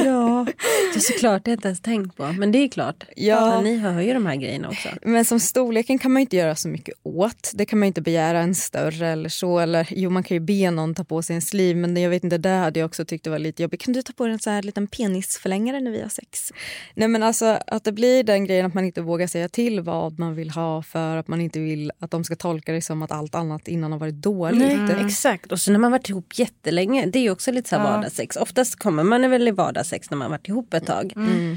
[0.04, 0.46] ja,
[0.92, 2.32] det är såklart det har jag inte ens tänkt på.
[2.32, 3.54] Men det är klart, Ja.
[3.54, 4.88] Men ni hör ju de här grejerna också.
[5.02, 7.50] Men som storleken kan man inte göra så mycket åt.
[7.54, 9.58] Det kan man inte begära en större eller så.
[9.58, 12.10] Eller jo, man kan ju be någon ta på sig en sleeve men det, jag
[12.10, 13.80] vet inte, det hade jag också tyckt det var lite jobbigt.
[13.80, 16.52] Kan du ta på dig en så här liten penisförlängare när vi har sex?
[16.94, 20.18] Nej men alltså att det blir den grejen att man inte vågar säga till vad
[20.18, 23.12] man vill ha för att man inte vill att de ska tolka det som att
[23.12, 24.58] allt annat innan har varit dåligt.
[24.58, 27.76] Nej, Exakt, och så när man varit ihop jättelänge, det är ju också lite så
[27.76, 27.90] här Ja.
[27.90, 28.36] vardagssex.
[28.36, 31.12] Oftast kommer man väl i vardagssex när man varit ihop ett tag.
[31.16, 31.56] Mm.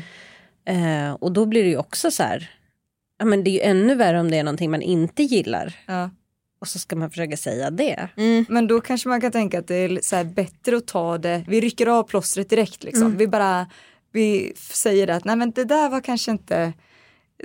[0.65, 2.51] Eh, och då blir det ju också så här,
[3.19, 5.75] ja men det är ju ännu värre om det är någonting man inte gillar.
[5.85, 6.09] Ja.
[6.63, 8.07] Och så ska man försöka säga det.
[8.47, 11.43] Men då kanske man kan tänka att det är så här bättre att ta det,
[11.47, 13.03] vi rycker av plåstret direkt liksom.
[13.05, 13.17] Mm.
[13.17, 13.67] Vi bara,
[14.11, 16.73] vi säger att nej men det där var kanske inte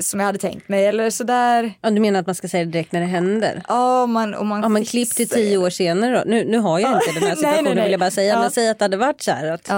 [0.00, 1.72] som jag hade tänkt mig eller sådär.
[1.80, 3.62] Ja, du menar att man ska säga det direkt när det händer?
[3.68, 6.22] Ja, man, och man Ja men klipp till tio år senare då.
[6.30, 7.84] Nu, nu har jag inte den här Nej, situationen nej, nej.
[7.84, 8.34] vill jag bara säga.
[8.34, 8.40] Ja.
[8.40, 9.70] Men säg att det hade varit så här att,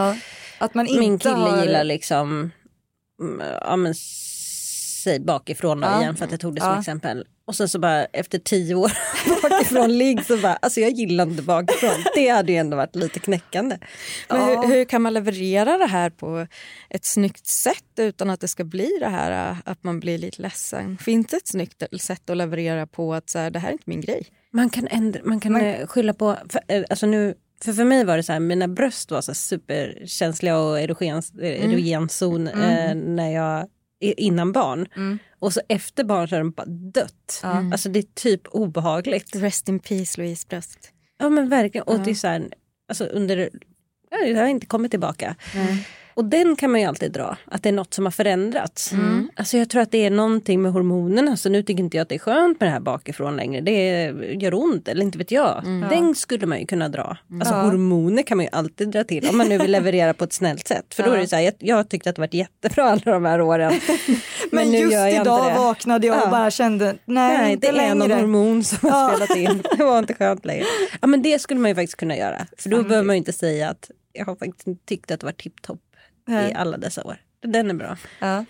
[0.58, 2.50] att man min inte kille har- gillar liksom,
[3.20, 3.94] mm, ja men
[5.00, 6.00] säg bakifrån Ja.
[6.00, 6.78] igen för att jag tog det som Ja.
[6.78, 7.24] exempel.
[7.44, 8.92] Och sen så bara efter tio år
[9.50, 12.04] bakifrån ligg så bara, alltså jag gillar inte bakifrån.
[12.14, 13.78] Det hade ju ändå varit lite knäckande.
[14.28, 16.46] Men hur, hur kan man leverera det här på
[16.90, 20.42] ett snyggt sätt utan att det ska bli det här äh, att man blir lite
[20.42, 20.98] ledsen?
[20.98, 23.84] Finns det ett snyggt sätt att leverera på att så här, det här är inte
[23.86, 24.26] min grej?
[24.52, 27.34] Man kan, ändra, man kan eh, skylla på, för, eh, alltså nu,
[27.64, 31.48] för, för mig var det så här, mina bröst var så superkänsliga och erogen, eh,
[31.64, 31.70] Mm.
[31.70, 33.16] erogenzon eh, Mm.
[33.16, 33.66] när jag,
[34.00, 34.88] innan barn.
[35.38, 37.40] Och så efter barn så har de bara dött.
[37.42, 37.48] Ja.
[37.72, 39.36] Alltså det är typ obehagligt.
[39.36, 40.92] Rest in peace Louise bröst.
[41.18, 41.86] Ja men verkligen.
[41.86, 41.98] Och Ja.
[42.04, 42.48] det är så här,
[42.88, 43.50] alltså under,
[44.10, 45.36] ja, det har inte kommit tillbaka.
[46.14, 48.92] Och den kan man ju alltid dra, att det är något som har förändrats.
[48.92, 49.30] Mm.
[49.36, 52.08] Alltså jag tror att det är någonting med hormonerna, så nu tycker inte jag att
[52.08, 53.60] det är skönt med det här bakifrån längre.
[53.60, 54.04] Det
[54.42, 55.64] gör ont, eller inte vet jag.
[55.66, 55.88] Mm.
[55.88, 57.16] Den skulle man ju kunna dra.
[57.40, 57.62] Alltså Ja.
[57.62, 60.68] hormoner kan man ju alltid dra till, om man nu vill leverera på ett snällt
[60.68, 60.94] sätt.
[60.94, 61.14] För då Ja.
[61.16, 63.40] är det så här, jag, jag har tyckt att det varit jättebra alla de här
[63.40, 63.72] åren.
[64.52, 66.30] Men, nu just idag vaknade jag och Ja.
[66.30, 67.94] bara kände, nej, Nej, inte det är längre.
[67.94, 69.62] någon hormon som har spelat in.
[69.78, 70.64] Det var inte skönt längre.
[71.00, 72.46] Ja, men det skulle man ju faktiskt kunna göra.
[72.58, 75.32] För då behöver man ju inte säga att jag har faktiskt tyckt att det var
[75.32, 75.80] tipptopp
[76.30, 77.16] i alla dessa år.
[77.42, 77.96] Den är bra.
[78.18, 78.44] Ja.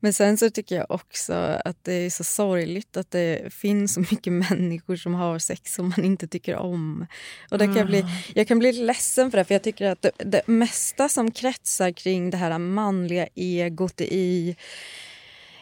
[0.00, 1.32] Men sen så tycker jag också
[1.64, 5.88] att det är så sorgligt att det finns så mycket människor som har sex som
[5.96, 7.06] man inte tycker om.
[7.50, 8.08] Och det kan jag, bli, Ah.
[8.34, 11.90] jag kan bli ledsen för det, för jag tycker att det, det mesta som kretsar
[11.90, 14.56] kring det här manliga egot i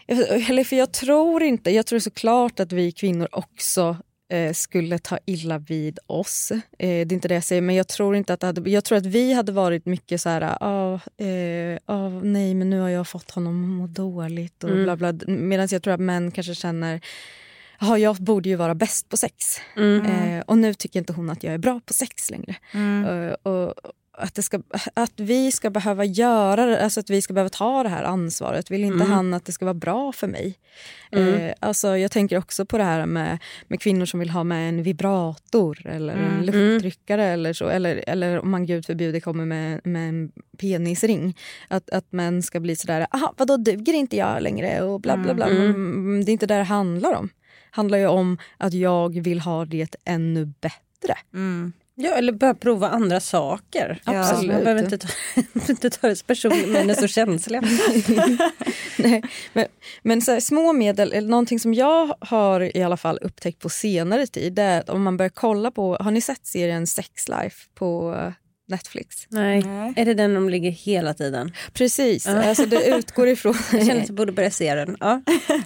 [0.07, 3.96] eller för jag tror inte, jag tror såklart att vi kvinnor också
[4.55, 6.51] skulle ta illa vid oss.
[6.51, 8.99] Eh, det är inte det jag säger, men jag tror inte att hade, jag tror
[8.99, 13.09] att vi hade varit mycket så här, ah, eh, ah, nej men nu har jag
[13.09, 14.85] fått honom att må dåligt och Mm.
[14.85, 15.12] bla bla.
[15.27, 17.01] Medan jag tror att män kanske känner,
[17.81, 19.61] ja jag borde ju vara bäst på sex.
[19.77, 20.07] Mm.
[20.07, 22.55] Eh, och nu tycker inte hon att jag är bra på sex längre.
[22.73, 23.05] Mm.
[23.05, 23.75] Eh, och,
[24.14, 24.62] att, det ska,
[24.94, 28.70] att vi ska behöva göra det, alltså att vi ska behöva ta det här ansvaret.
[28.70, 29.11] Vill inte Mm.
[29.11, 30.59] han att det ska vara bra för mig?
[31.12, 31.35] Mm.
[31.35, 34.68] Eh, alltså jag tänker också på det här med, med kvinnor som vill ha med
[34.68, 36.38] en vibrator eller Mm.
[36.38, 37.68] en lufttryckare eller så.
[37.68, 41.37] Eller, eller om man gud förbjude kommer med, med en penisring.
[41.68, 45.35] Att, att män ska bli sådär, aha vadå duger inte jag längre och bla bla
[45.35, 45.46] bla.
[45.46, 45.66] Mm.
[45.70, 47.27] Mm, Det är inte det det handlar om.
[47.27, 51.14] Det handlar ju om att jag vill ha det ännu bättre.
[51.94, 54.00] Ja, eller börja prova andra saker.
[54.05, 54.64] Ja, Alltså, man absolut.
[54.64, 55.09] behöver inte ta,
[55.68, 57.61] inte ta det så personligt, men är så känsliga.
[58.98, 59.66] Nej, men
[60.02, 63.68] men så här, små medel, eller någonting som jag har i alla fall upptäckt på
[63.68, 67.28] senare tid, det är att om man börjar kolla på, har ni sett serien Sex
[67.28, 68.14] Life på
[68.68, 69.27] Netflix?
[69.29, 69.64] Nej.
[69.96, 71.53] Är det den de ligger hela tiden?
[71.72, 72.42] Precis, Ja.
[72.42, 73.55] alltså det utgår ifrån...
[73.72, 74.96] Jag känner att jag borde börja se den.
[75.01, 75.22] Ja.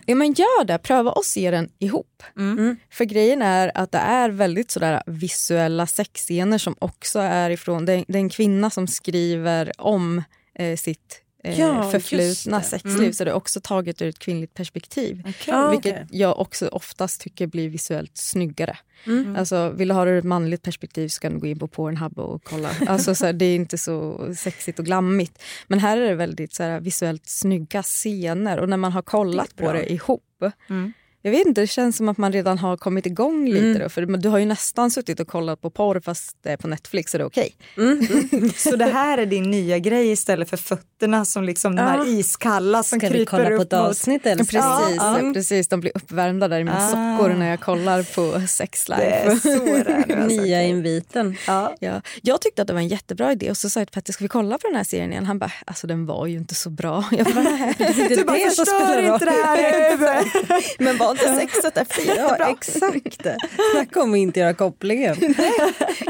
[0.06, 2.22] Ja men gör det, pröva att se den ihop.
[2.38, 2.76] Mm.
[2.90, 7.92] För grejen är att det är väldigt sådär visuella sexscener som också är ifrån, det
[7.92, 10.22] är, det är en kvinna som skriver om
[10.58, 13.12] eh, sitt eh, Ja, förflutna sexliv Mm.
[13.12, 15.22] så det är också taget ur ett kvinnligt perspektiv.
[15.48, 16.06] Ah, vilket okej.
[16.10, 18.76] jag också oftast tycker blir visuellt snyggare.
[19.06, 19.36] Mm.
[19.36, 21.68] Alltså, vill du ha det ur ett manligt perspektiv så kan du gå in på
[21.68, 22.70] Pornhub och kolla.
[22.86, 25.42] Alltså, så här, det är inte så sexigt och glammigt.
[25.66, 29.56] Men här är det väldigt så här, visuellt snygga scener och när man har kollat
[29.56, 30.22] på det ihop
[30.70, 30.92] Mm.
[31.26, 33.66] Jag vet inte, det känns som att man redan har kommit igång lite.
[33.66, 33.78] Mm.
[33.78, 36.68] Då, för du har ju nästan suttit och kollat på porr fast det är på
[36.68, 37.56] Netflix så det är okej.
[38.56, 41.88] Så det här är din nya grej istället för fötterna som liksom de Ja.
[41.88, 44.26] här iskalla som Ska vi kryper kolla på upp ett avsnitt, mot...
[44.40, 44.62] älskling?
[44.62, 45.32] Precis, Ja, ja.
[45.34, 46.88] precis, de blir uppvärmda där i mina Ah.
[47.18, 49.02] sockor när jag kollar på Sex Life.
[49.04, 50.26] Det är så det är nu, alltså.
[50.42, 51.36] Nya inviten.
[51.46, 51.74] Ja.
[51.80, 54.12] Ja, jag tyckte att det var en jättebra idé och så sa jag till Petter,
[54.12, 55.26] ska vi kolla på den här serien igen?
[55.26, 57.04] Han bara, alltså den var ju inte så bra.
[57.10, 57.74] Jag bara, "Nej."
[58.08, 60.82] Du bara, förstör inte det här.
[60.82, 62.48] Men var inte sexet efter Ja, jättebra?
[62.50, 63.26] exakt.
[63.72, 65.16] Snacka om att inte göra kopplingen.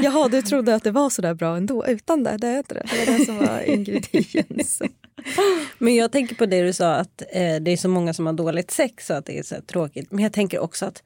[0.03, 2.37] Jaha, du trodde att det var så där bra ändå utan det?
[2.37, 2.83] Det är inte det.
[2.91, 4.89] Det var det som var ingrediensen.
[5.79, 8.33] Men jag tänker på det du sa att eh, det är så många som har
[8.33, 10.13] dåligt sex och att det är så tråkigt.
[10.13, 11.03] Men jag tänker också att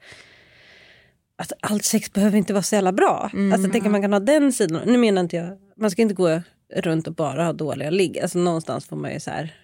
[1.35, 3.29] att allt sex behöver inte vara så jävla bra.
[3.33, 3.51] Mm.
[3.53, 4.81] Alltså, jag tänker man kan ha den sidan.
[4.85, 6.41] Nu menar inte jag, man ska inte gå
[6.75, 8.19] runt och bara ha dåliga ligg.
[8.19, 9.55] Alltså, någonstans får man ju så här,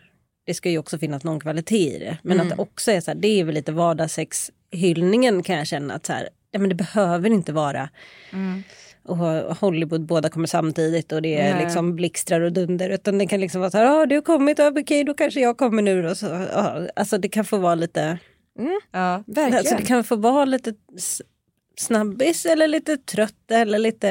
[0.48, 2.18] det ska ju också finnas någon kvalitet i det.
[2.24, 2.48] Men Mm.
[2.52, 6.06] att det också är så här, det är väl lite vardagssexhyllningen kan jag känna att
[6.06, 7.90] så här, ja, men det behöver inte vara
[9.04, 9.18] och
[9.58, 11.64] Hollywood båda kommer samtidigt och det är Nej.
[11.64, 12.90] liksom blixtrar och dunder.
[12.90, 15.40] Utan det kan liksom vara så här, ah, du har kommit, ah, okej då kanske
[15.40, 16.02] jag kommer nu.
[16.02, 18.18] då." så, ah, alltså det kan få vara lite,
[18.92, 19.24] Ja.
[19.28, 19.54] Verkligen.
[19.58, 20.74] alltså det kan få vara lite
[21.80, 24.10] snabbis eller lite trött eller lite,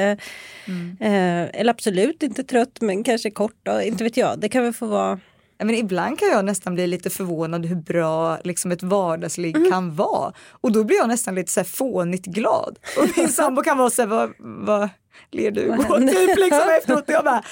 [0.99, 4.39] eh, eller absolut inte trött men kanske kort då, inte vet jag.
[4.39, 5.19] Det kan väl få vara,
[5.65, 10.33] men ibland kan jag nästan bli lite förvånad hur bra liksom, ett vardagsligg kan vara.
[10.51, 12.79] Och då blir jag nästan lite så här fånigt glad.
[12.97, 14.89] Och min sambo kan vara så här, vad, vad
[15.31, 16.13] ler du händer?
[16.13, 17.03] Typ liksom efteråt.
[17.07, 17.43] Jag bara,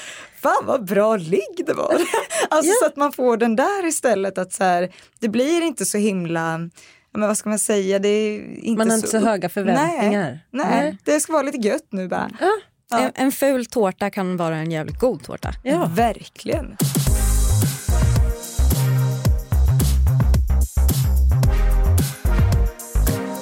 [0.41, 1.96] fan vad bra ligg det var.
[2.50, 5.98] Alltså så att man får den där istället att så här, det blir inte så
[5.98, 6.70] himla
[7.12, 10.39] ja, men vad ska man säga, det är inte man har inte så höga förväntningar.
[10.52, 12.30] Nej, nej, det ska vara lite gött nu bara.
[12.91, 15.54] En, en ful tårta kan vara en jävligt god tårta.
[15.63, 15.91] Ja.
[15.96, 16.78] Verkligen.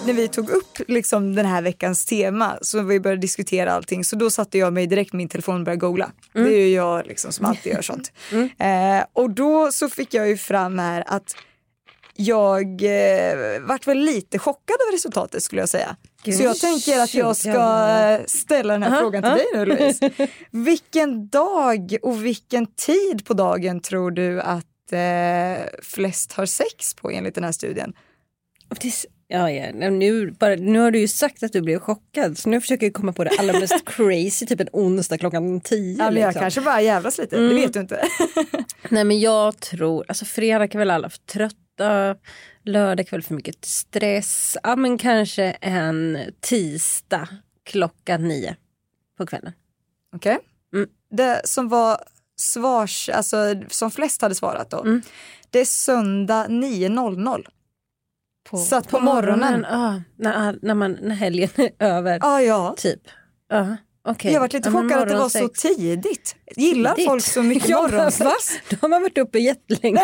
[0.06, 4.16] När vi tog upp liksom den här veckans tema så vi började diskutera allting så
[4.16, 6.12] då satte jag mig direkt med min telefon och började googla.
[6.34, 8.12] Det är ju jag liksom som alltid gör sånt.
[8.60, 11.36] Eh, och då så fick jag ju fram här att
[12.16, 15.96] jag eh, vart väl lite chockad över resultatet skulle jag säga.
[16.24, 20.10] Gud, så jag tänker att jag ska ställa den här frågan till dig nu Louise.
[20.52, 27.10] Vilken dag och vilken tid på dagen tror du att eh, flest har sex på
[27.10, 27.94] enligt den här studien?
[29.28, 29.72] Det Ja, ja.
[29.90, 32.94] Nu, bara, nu har du ju sagt att du blev chockad så nu försöker jag
[32.94, 35.98] komma på det allra mest crazy, typ en onsdag klockan tio.
[36.00, 36.42] Ja, men jag liksom.
[36.42, 37.56] kanske bara jävlas lite, det Mm.
[37.56, 38.04] vet du inte.
[38.90, 42.16] Nej men jag tror, alltså fredag kväll alla för trötta,
[42.64, 47.28] lördag kväll för mycket stress, ja men kanske en tisdag
[47.66, 48.56] klockan nio
[49.18, 49.54] på kvällen.
[50.16, 50.38] Okej.
[50.74, 50.90] Mm.
[51.12, 51.98] Det som var
[52.36, 53.38] svars, alltså
[53.70, 55.02] som flest hade svarat då, Mm.
[55.50, 57.46] det är söndag 9.00.
[58.70, 59.66] Så att på, morgonen.
[59.70, 62.20] Ja, när, när, man, när helgen är över.
[62.22, 62.76] Ja, ja.
[62.78, 63.00] Typ.
[63.50, 63.78] Ja,
[64.08, 64.34] okej.
[64.34, 66.36] Jag varit lite Ja, chockad att det var så tidigt.
[66.56, 67.10] Gillar Tidigt.
[67.10, 68.60] folk så mycket morgonsex?
[68.70, 70.02] Då har man varit uppe jättelänge.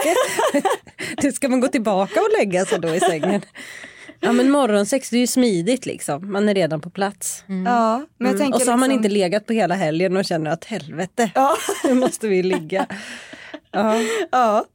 [1.22, 3.42] det ska man gå tillbaka och lägga sig då i sängen.
[4.22, 6.32] Ja men morgonsex det är ju smidigt liksom.
[6.32, 7.44] Man är redan på plats.
[7.48, 8.38] Ja, men jag Mm.
[8.40, 11.32] tänker Och så har man liksom- inte legat på hela helgen och känner att helvete,
[11.36, 11.56] Ja.
[11.84, 12.86] nu måste vi ligga.
[13.72, 13.96] Ja.
[14.32, 14.66] ja.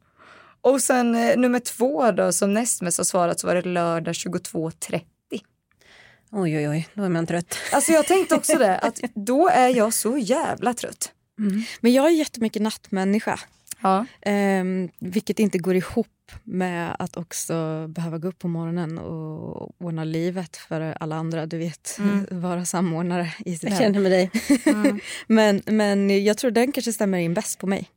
[0.64, 4.12] Och sen eh, nummer två då som näst mest har svarat så var det lördag
[4.12, 5.00] 22.30.
[6.30, 7.56] Oj oj oj, då är man trött.
[7.72, 11.12] Alltså jag tänkte också det, att då är jag så jävla trött.
[11.80, 13.40] Men jag är jättemycket nattmänniska.
[13.82, 14.06] Ja.
[14.22, 16.06] Ehm, vilket inte går ihop
[16.44, 21.46] med att också behöva gå upp på morgonen och ordna livet för alla andra.
[21.46, 22.26] Du vet, Mm.
[22.40, 24.30] vara samordnare i sitt Jag känner med dig.
[25.26, 27.90] men, men jag tror den kanske stämmer in bäst på mig.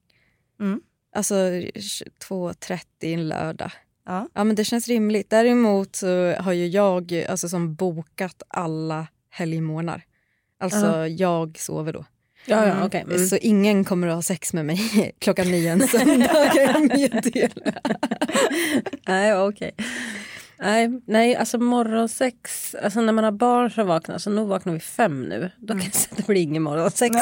[0.60, 0.82] Mm.
[1.18, 3.72] Alltså 2.30 en lördag.
[4.06, 4.28] Ja.
[4.34, 5.30] ja, men det känns rimligt.
[5.30, 10.04] Däremot så har ju jag alltså, som bokat alla helgmånader.
[10.60, 11.08] Alltså Ja.
[11.08, 12.06] jag sover då.
[12.46, 13.02] Ja, ja, okej.
[13.02, 13.28] Mm.
[13.28, 17.72] Så ingen kommer att ha sex med mig klockan nio en söndag kan jag meddela.
[19.08, 19.72] Nej, okej.
[20.60, 24.80] Nej, nej, alltså morgonsex, alltså när man har barn som vaknar, så nog vaknar vi
[24.80, 25.52] fem nu.
[25.58, 27.16] Då kan jag säga att det blir ingen morgonsex.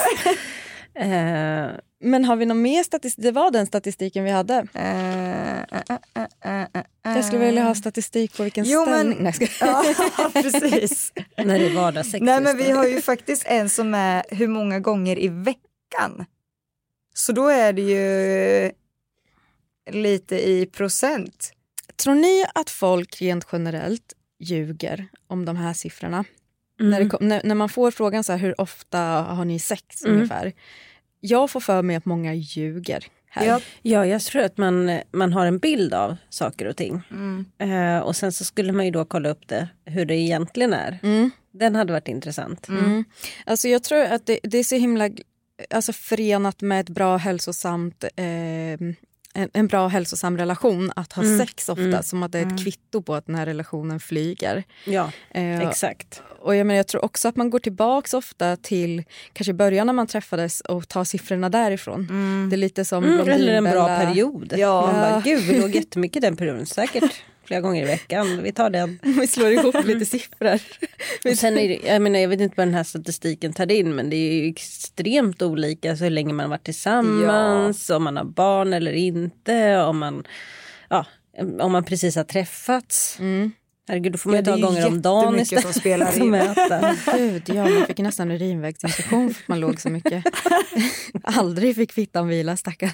[0.95, 3.23] Eh, Men har vi någon mer statistik?
[3.23, 4.67] Det var den statistiken vi hade.
[7.03, 9.17] Jag skulle vilja ha statistik på vilken Jo, men- ställning...
[9.23, 9.95] Nej, jag skojar.
[10.17, 11.13] Ja, precis.
[11.38, 12.21] när det är vardagssex.
[12.21, 16.25] Nej men vi har ju faktiskt en som är hur många gånger i veckan.
[17.13, 18.71] Så då är det ju
[19.91, 21.51] lite i procent.
[21.95, 26.25] Tror ni att folk rent generellt ljuger om de här siffrorna?
[26.79, 26.91] Mm.
[26.91, 30.03] När, det kom, när, när man får frågan så här, hur ofta har ni sex
[30.05, 30.15] Mm.
[30.15, 30.53] ungefär?
[31.19, 33.05] Jag får för mig att många ljuger.
[33.29, 33.45] Här.
[33.47, 33.59] Ja.
[33.81, 37.01] Ja, jag tror att man, man har en bild av saker och ting.
[37.11, 37.45] Mm.
[37.57, 40.99] Eh, och sen så skulle man ju då kolla upp det, hur det egentligen är.
[41.03, 41.31] Mm.
[41.51, 42.67] Den hade varit intressant.
[42.69, 43.05] Mm.
[43.45, 45.09] Alltså jag tror att det, det är så himla
[45.69, 48.79] alltså förenat med ett bra hälsosamt eh,
[49.36, 51.39] en, en bra hälsosam relation att ha Mm.
[51.39, 52.04] sex ofta Mm.
[52.04, 54.63] som att det är ett kvitto på att den här relationen flyger.
[54.86, 56.21] Ja, Eh, exakt.
[56.39, 59.93] Och jag, menar, jag tror också att man går tillbaks ofta till kanske början när
[59.93, 62.08] man träffades och tar siffrorna därifrån.
[62.50, 64.54] Det är lite som Mm, eller en bra period.
[64.58, 64.82] Ja.
[64.82, 67.04] Man bara, gud vi låg jättemycket den perioden, säkert
[67.45, 68.43] flera gånger i veckan.
[68.43, 68.99] Vi tar den.
[69.19, 70.60] Vi slår ihop lite siffror.
[71.25, 74.10] Och sen det, jag, menar, jag vet inte vad den här statistiken tar in men
[74.10, 78.23] det är ju extremt olika så hur länge man har varit tillsammans, om man har
[78.25, 80.23] barn eller inte, om man,
[80.89, 81.05] ja,
[81.60, 83.17] om man precis har träffats.
[83.88, 86.31] Herregud, då får man Ja, ta gånger om dagen jättemycket som spelar in.
[87.17, 90.23] Gud, ja, man fick nästan urinvägsinfektion för att man låg så mycket.
[91.23, 92.91] Aldrig fick fittan vila, stackarn.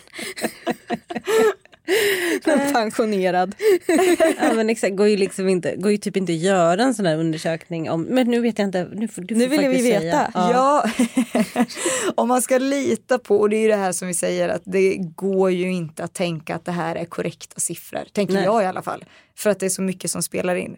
[2.73, 3.55] Pensionerad.
[4.37, 7.05] ja, men exakt, går ju, liksom inte, går ju typ inte att göra en sån
[7.05, 10.01] här undersökning om, men nu vet jag inte, nu får, du Nu vill vi veta.
[10.01, 10.31] säga.
[10.33, 10.85] Ja,
[12.15, 14.61] om man ska lita på, och det är ju det här som vi säger att
[14.65, 18.43] det går ju inte att tänka att det här är korrekta siffror, tänker Nej.
[18.43, 19.05] jag i alla fall.
[19.37, 20.77] För att det är så mycket som spelar in.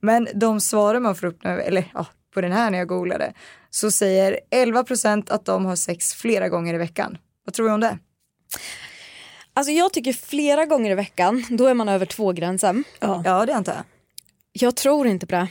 [0.00, 3.32] Men de svaren man får upp, nu, eller ja, på den här när jag googlade,
[3.70, 7.18] så säger 11 procent att de har sex flera gånger i veckan.
[7.44, 7.98] Vad tror du om det?
[9.54, 12.84] Alltså jag tycker flera gånger i veckan, då är man över två-gränsen.
[13.00, 13.22] Ja.
[13.24, 13.82] Ja, det antar jag.
[14.52, 15.48] Jag tror inte på det.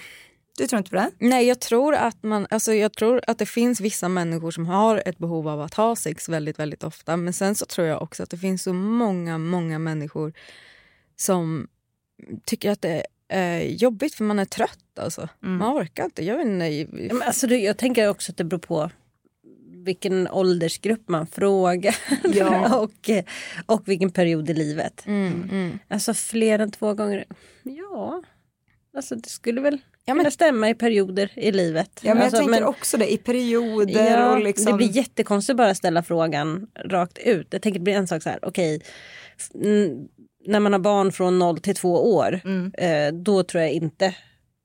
[0.58, 1.12] Du tror inte på det?
[1.18, 5.04] Nej, jag tror att man, alltså jag tror att det finns vissa människor som har
[5.06, 7.18] ett behov av att ha sex väldigt, väldigt ofta.
[7.18, 10.34] Men sen så tror jag också att det finns så många, många människor
[11.16, 11.68] som
[12.46, 15.30] tycker att det är jobbigt för man är trött alltså.
[15.40, 16.26] Man orkar inte.
[16.26, 16.66] Jag inte.
[16.66, 18.92] Ja, men alltså, jag tänker också att det beror på
[19.84, 22.78] vilken åldersgrupp man frågar Ja.
[22.84, 23.10] och,
[23.66, 25.04] och vilken period i livet.
[25.08, 25.80] Mm, mm.
[25.88, 27.26] Alltså fler än två gånger.
[27.64, 28.24] Ja,
[28.98, 32.00] alltså det skulle väl Ja, men- kunna stämma i perioder i livet.
[32.04, 34.66] Ja, men alltså, jag tänker också det, i perioder Ja, och liksom.
[34.72, 37.48] Det blir jättekonstigt att bara ställa frågan rakt ut.
[37.52, 38.82] Jag tänker det blir en sak så här, okej,
[39.56, 40.08] n-
[40.46, 42.72] när man har barn från 0 till 2 år, Mm.
[42.78, 44.16] eh, då tror jag inte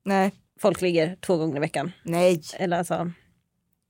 [0.05, 1.91] Nej, folk ligger två gånger i veckan.
[2.03, 2.41] nej.
[2.57, 3.11] Eller alltså,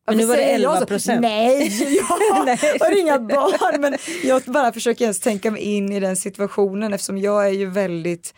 [0.07, 0.85] men nu var det säger jag 11 så?
[0.85, 1.21] procent.
[1.21, 3.81] Nej, jag har inga barn.
[3.81, 7.65] Men jag bara försöker ens tänka mig in i den situationen eftersom jag är ju
[7.65, 8.33] väldigt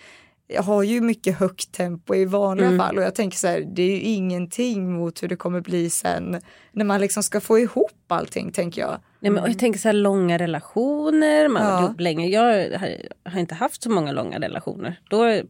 [0.50, 2.80] jag har ju mycket högt tempo i vanliga Mm.
[2.80, 5.90] fall och jag tänker så här, det är ju ingenting mot hur det kommer bli
[5.90, 8.98] sen när man liksom ska få ihop allting tänker jag.
[9.20, 11.76] Nej, men, och jag tänker så här långa relationer, man har Ja.
[11.76, 12.28] varit ihop länge.
[12.28, 12.42] Jag
[12.80, 12.98] har,
[13.32, 15.00] har inte haft så många långa relationer.
[15.10, 15.42] Då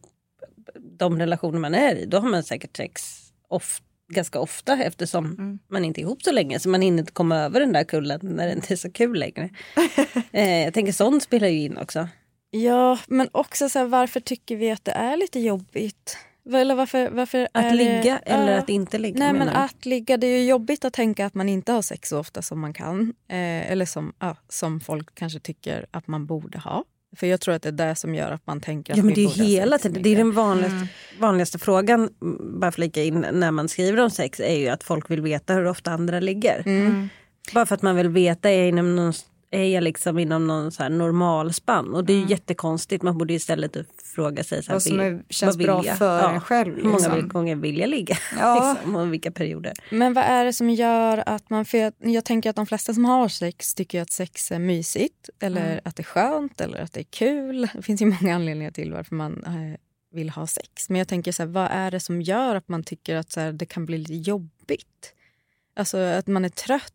[0.98, 3.02] de relationer man är i, då har man säkert sex
[3.48, 5.58] of, ganska ofta eftersom Mm.
[5.70, 8.20] man inte är ihop så länge så man hinner inte komma över den där kullen
[8.22, 9.50] när det inte är så kul längre.
[10.32, 12.08] eh, jag tänker sånt spelar ju in också.
[12.50, 16.18] Ja, men också så här, varför tycker vi att det är lite jobbigt?
[16.54, 18.58] Eller varför, varför Att är det- ligga eller Ja.
[18.58, 21.48] att inte ligga Nej men att ligga, det är ju jobbigt att tänka att man
[21.48, 23.00] inte har sex så ofta som man kan.
[23.28, 26.84] Eh, eller som, ja, som folk kanske tycker att man borde ha.
[27.16, 29.14] För jag tror att det är det som gör att man tänker att Ja, men
[29.14, 30.88] det är hela tiden, det är den vanligaste,
[31.20, 35.10] vanligaste frågan, mm, bara flika in, när man skriver om sex är ju att folk
[35.10, 36.62] vill veta hur ofta andra ligger.
[36.66, 37.08] Mm.
[37.54, 39.12] Bara för att man vill veta är inom någon,
[39.50, 41.94] är jag liksom inom någon så här normalspann?
[41.94, 42.30] Och det är ju Mm.
[42.30, 43.02] jättekonstigt.
[43.02, 43.76] Man borde istället
[44.14, 46.98] fråga sig så här, Vad som vill- känns vad bra för en själv, Hur många
[46.98, 47.28] liksom.
[47.28, 48.16] gånger vill jag ligga?
[48.38, 48.74] Ja.
[48.76, 49.72] liksom, och vilka perioder?
[49.90, 51.64] Men vad är det som gör att man...
[51.64, 55.30] För jag, jag tänker att de flesta som har sex tycker att sex är mysigt
[55.40, 55.80] eller Mm.
[55.84, 57.68] att det är skönt eller att det är kul.
[57.74, 59.78] Det finns ju många anledningar till varför man eh,
[60.14, 60.88] vill ha sex.
[60.90, 63.40] Men jag tänker så här, vad är det som gör att man tycker att så
[63.40, 65.14] här, det kan bli lite jobbigt?
[65.76, 66.92] Alltså att man är trött.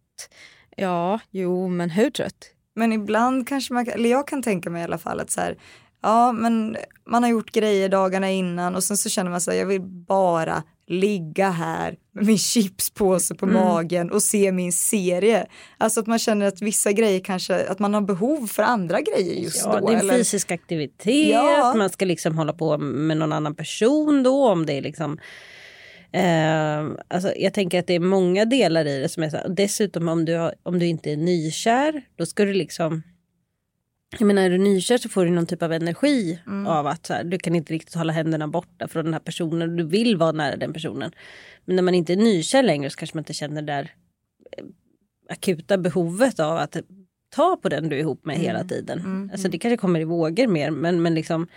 [0.78, 2.46] Ja, jo, men hur trött?
[2.76, 5.58] Men ibland kanske man, eller jag kan tänka mig i alla fall att så här,
[6.02, 6.78] ja men
[7.10, 9.82] man har gjort grejer dagarna innan och sen så känner man så här, jag vill
[9.82, 13.64] bara ligga här med min chipspåse på Mm.
[13.64, 15.46] magen och se min serie.
[15.78, 19.34] Alltså att man känner att vissa grejer kanske, att man har behov för andra grejer
[19.44, 19.88] just Ja, då.
[19.88, 20.14] det är eller?
[20.18, 21.74] fysisk aktivitet, Ja.
[21.78, 25.18] man ska liksom hålla på med någon annan person då om det är liksom
[26.14, 29.50] Eh, alltså jag tänker att det är många delar i det som är så här.
[29.50, 33.04] Dessutom om du, har, om du inte är nykär, då ska du liksom...
[34.20, 36.68] Jag menar, är du nykär så får du någon typ av energi Mm.
[36.68, 39.76] av att så här, du kan inte riktigt hålla händerna borta från den här personen.
[39.76, 41.12] Du vill vara nära den personen.
[41.66, 43.92] Men när man inte är nykär längre så kanske man inte känner det där
[44.58, 44.64] eh,
[45.30, 46.78] akuta behovet av att
[47.36, 48.68] ta på den du är ihop med hela Mm.
[48.68, 49.00] tiden.
[49.00, 49.30] Mm.
[49.34, 51.48] Alltså det kanske kommer i vågor mer men, men liksom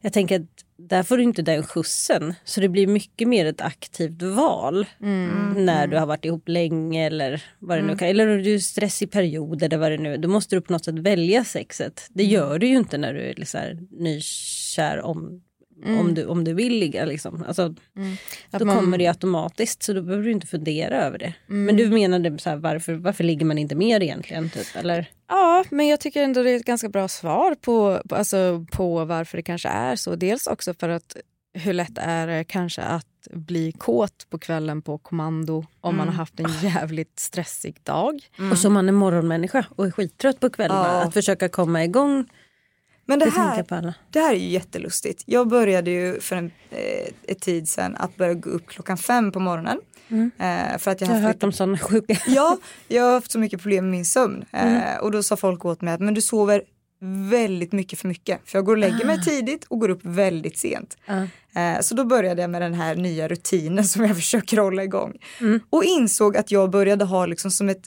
[0.00, 2.34] jag tänker att där får du inte den skjutsen.
[2.44, 4.86] Så det blir mycket mer ett aktivt val.
[5.02, 5.64] Mm.
[5.64, 7.98] När du har varit ihop länge eller vad det nu Mm.
[7.98, 8.08] kan.
[8.08, 10.16] Eller om du är stressig period eller vad det nu.
[10.16, 12.06] Då måste du på något sätt välja sexet.
[12.10, 12.34] Det Mm.
[12.34, 15.42] gör du ju inte när du är så här nykär om,
[15.84, 15.98] Mm.
[16.00, 17.04] om, du, om du vill ligga.
[17.04, 17.44] Liksom.
[17.48, 18.16] Alltså, Mm.
[18.50, 21.34] Då man- kommer det automatiskt så då behöver du inte fundera över det.
[21.48, 21.64] Mm.
[21.64, 24.50] Men du menade så här, varför, varför ligger man inte mer egentligen?
[24.50, 25.06] Typ, eller?
[25.28, 29.36] Ja, men jag tycker ändå det är ett ganska bra svar på, alltså, på varför
[29.36, 30.14] det kanske är så.
[30.16, 31.16] Dels också för att
[31.56, 36.08] hur lätt är det kanske att bli kåt på kvällen på kommando om man Mm.
[36.08, 38.20] har haft en jävligt stressig dag.
[38.52, 40.88] Och som man är morgonmänniska och är skittrött på kvällarna.
[40.88, 41.02] Ja.
[41.02, 42.24] Att försöka komma igång.
[43.06, 45.22] Men det här, det här är ju jättelustigt.
[45.26, 46.78] Jag började ju för en eh,
[47.28, 49.80] ett tid sedan att börja gå upp klockan fem på morgonen.
[50.38, 52.16] Eh, för att jag Jag har haft hört om sådana sjuka.
[52.26, 54.44] Ja, jag har haft så mycket problem med min sömn.
[54.52, 55.00] Eh, Mm.
[55.00, 56.62] och då sa folk åt mig att men du sover
[57.30, 58.40] väldigt mycket för mycket.
[58.44, 59.22] För jag går och lägger mig Ah.
[59.22, 60.96] tidigt och går upp väldigt sent.
[61.06, 61.26] Ja.
[61.60, 65.12] Eh, så då började jag med den här nya rutinen som jag försöker hålla igång.
[65.40, 65.60] Mm.
[65.70, 67.82] Och insåg att jag började ha liksom som ett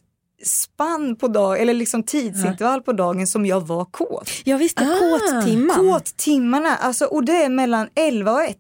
[0.46, 4.30] spann på dag eller liksom tidsintervall på dagen som jag var kåt.
[4.44, 4.86] Ja visst, Ah.
[5.00, 5.76] kåttimman.
[5.76, 8.58] Kåttimmarna, alltså och det är mellan 11 och 1.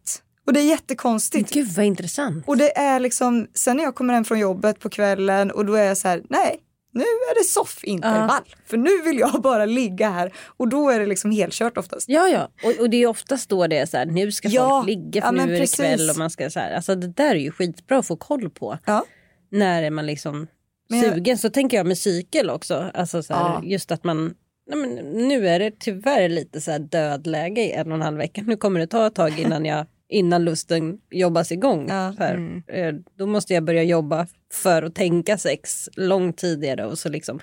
[0.47, 1.53] Och det är jättekonstigt.
[1.53, 2.43] Gud vad intressant.
[2.47, 5.73] Och det är liksom, sen när jag kommer hem från jobbet på kvällen och då
[5.73, 6.59] är jag så här, nej,
[6.93, 8.43] nu är det soffintervall.
[8.65, 12.09] För nu vill jag bara ligga här och då är det liksom helkört oftast.
[12.09, 12.49] Ja, ja.
[12.63, 15.21] Och, och det är oftast då det är så här, nu ska Ja, folk ligga
[15.21, 16.75] för ja, nu är det kväll och man ska så här.
[16.75, 18.77] Alltså det där är ju skitbra att få koll på.
[18.85, 19.05] Ja.
[19.51, 20.47] När är man liksom
[20.89, 21.37] Men jag- sugen.
[21.37, 22.91] Så tänker jag med cykel också.
[22.93, 23.61] Alltså så här, Ja.
[23.63, 24.33] just att man
[24.69, 24.95] Nej, men
[25.27, 28.41] nu är det tyvärr lite så här dödläge i en och en halv vecka.
[28.47, 31.85] Nu kommer det ta ett tag innan jag innan lusten jobbas igång.
[31.89, 32.13] Ja.
[32.17, 32.63] Så här, Mm.
[32.67, 37.39] eh, Då måste jag börja jobba för att tänka sex långt tidigare och så liksom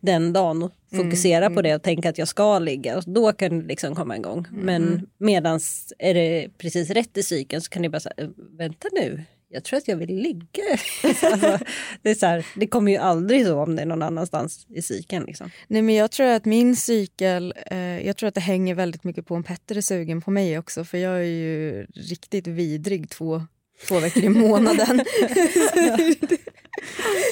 [0.00, 2.96] den dagen och fokusera på det och tänka att jag ska ligga.
[2.96, 4.46] Och då kan det liksom komma igång.
[4.50, 8.14] Men medans är det precis rätt i cykeln så kan det bara säga,
[8.58, 10.62] vänta nu, jag tror att jag vill ligga.
[11.02, 11.58] alltså,
[12.02, 14.82] det, är så här, det kommer ju aldrig så om det är någon annanstans i
[14.82, 15.24] cykeln.
[15.24, 15.50] Liksom.
[15.68, 19.26] Nej, men jag tror att min cykel, eh, jag tror att det hänger väldigt mycket
[19.26, 23.42] på om Petter är sugen på mig också för jag är ju riktigt vidrig två,
[23.88, 25.04] två veckor i månaden.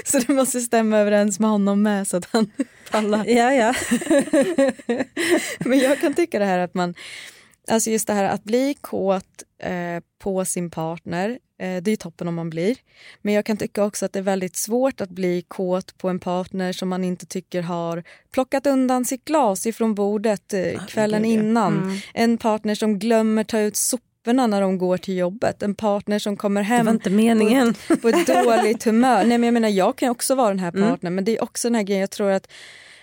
[0.04, 2.50] så det måste stämma överens med honom med så att han
[2.90, 3.24] pallar.
[3.26, 3.74] Ja, ja.
[5.58, 6.94] men jag kan tycka det här att man,
[7.68, 12.34] alltså just det här att bli kåt eh, på sin partner, det är toppen om
[12.34, 12.76] man blir.
[13.22, 16.20] Men jag kan tycka också att det är väldigt svårt att bli kåt på en
[16.20, 21.32] partner som man inte tycker har plockat undan sitt glas ifrån bordet eh, kvällen gud,
[21.32, 21.40] ja.
[21.40, 21.82] innan.
[21.82, 21.96] Mm.
[22.14, 25.62] En partner som glömmer ta ut soporna när de går till jobbet.
[25.62, 27.74] En partner som kommer hem inte meningen.
[27.74, 29.24] På, ett, på ett dåligt humör.
[29.24, 30.90] Nej, men jag menar, jag kan också vara den här Mm.
[30.90, 32.48] partnern men det är också den här grejen, jag tror att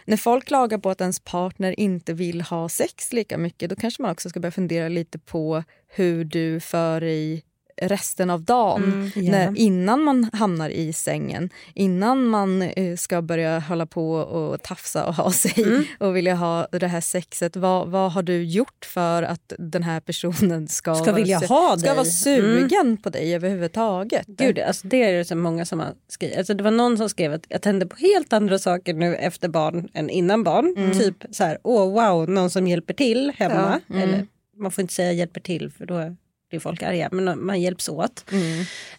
[0.06, 4.02] när folk klagar på att ens partner inte vill ha sex lika mycket då kanske
[4.02, 7.44] man också ska börja fundera lite på hur du för i
[7.82, 8.84] resten av dagen.
[8.84, 9.32] Mm, ja.
[9.32, 15.06] när, innan man hamnar i sängen, innan man eh, ska börja hålla på och tafsa
[15.08, 15.84] och ha sig Mm.
[16.00, 17.56] och vilja ha det här sexet.
[17.56, 21.48] Vad, vad har du gjort för att den här personen ska, Ska vara vilja su-
[21.48, 21.96] ha ska dig?
[21.96, 24.28] vara sugen på dig överhuvudtaget?
[24.28, 26.38] Gud, alltså det är det så många som har skrivit.
[26.38, 29.48] Alltså det var någon som skrev att jag tänder på helt andra saker nu efter
[29.50, 30.74] barn än innan barn.
[30.78, 31.00] Mm.
[31.00, 33.82] Typ så här, åh wow, någon som hjälper till hemma.
[33.88, 34.10] Ja, mm.
[34.10, 34.28] Eller
[34.58, 36.16] man får inte säga hjälper till för då
[36.52, 38.26] blir folk arga, men man hjälps åt.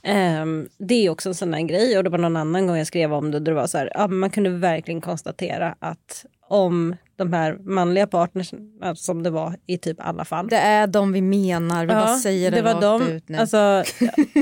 [0.02, 2.86] Ehm, det är också en sån här grej och det var någon annan gång jag
[2.86, 6.96] skrev om det, där det var så här, ja, man kunde verkligen konstatera att om
[7.16, 8.54] de här manliga partners,
[8.94, 10.48] som det var i typ alla fall.
[10.48, 13.38] Det är de vi menar, vi bara säger det, det var de, ut nu.
[13.38, 13.84] Alltså,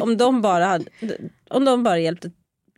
[0.03, 0.85] om de bara, hade,
[1.51, 2.31] om de bara hjälpte,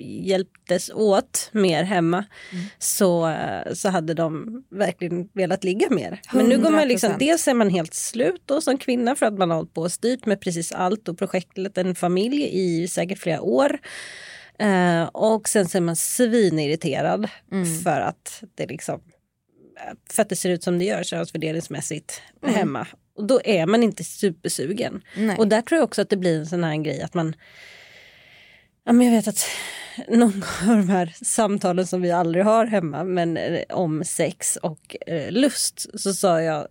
[0.03, 2.65] hjälptes åt mer hemma Mm.
[2.79, 3.37] så,
[3.75, 6.21] så hade de verkligen velat ligga mer.
[6.33, 7.19] Men nu går man liksom, 100%.
[7.19, 9.93] dels är man helt slut då som kvinna för att man har hållit på och
[9.93, 13.79] styrt med precis allt och projektet en familj i säkert flera år.
[14.59, 17.79] Eh, och sen så är man svinirriterad Mm.
[17.81, 19.01] för att det liksom
[20.11, 22.55] för att det ser ut som det gör könsfördelningsmässigt Mm.
[22.55, 22.87] hemma.
[23.17, 25.03] Och då är man inte supersugen.
[25.17, 25.37] Nej.
[25.39, 27.35] Och där tror jag också att det blir en sån här grej att man
[28.85, 29.45] Ja, men jag vet att
[30.09, 34.97] någon av de här samtalen som vi aldrig har hemma men eh, om sex och
[35.07, 36.67] eh, lust så sa jag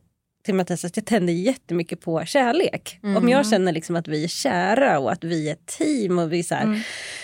[0.46, 3.00] till Mattias att jag tänder jättemycket på kärlek.
[3.04, 3.18] Mm.
[3.18, 6.34] Om jag känner liksom att vi är kära och att vi är ett team och
[6.34, 6.80] vi är så här, Mm.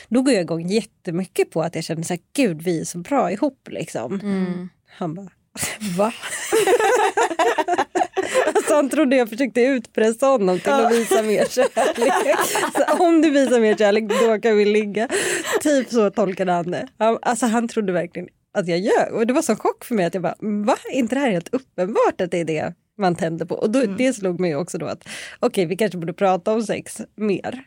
[0.07, 2.97] då går jag igång jättemycket på att jag känner så här, gud vi är så
[2.97, 4.19] bra ihop liksom.
[4.19, 4.69] Mm.
[4.97, 5.29] Han bara,
[5.97, 6.13] va?
[8.45, 12.37] alltså han trodde jag försökte utpressa honom till att visa mer kärlek.
[12.75, 15.07] Så om du visar mer kärlek då kan vi ligga.
[15.61, 16.87] Typ så tolkade han det.
[17.21, 19.13] Alltså han trodde verkligen att jag ljög.
[19.13, 20.75] Och det var så chock för mig att jag bara, va?
[20.93, 23.55] Är inte det här helt uppenbart att det är det man tänder på?
[23.55, 25.07] Och då, det slog mig också då att
[25.39, 27.63] okej vi kanske borde prata om sex mer.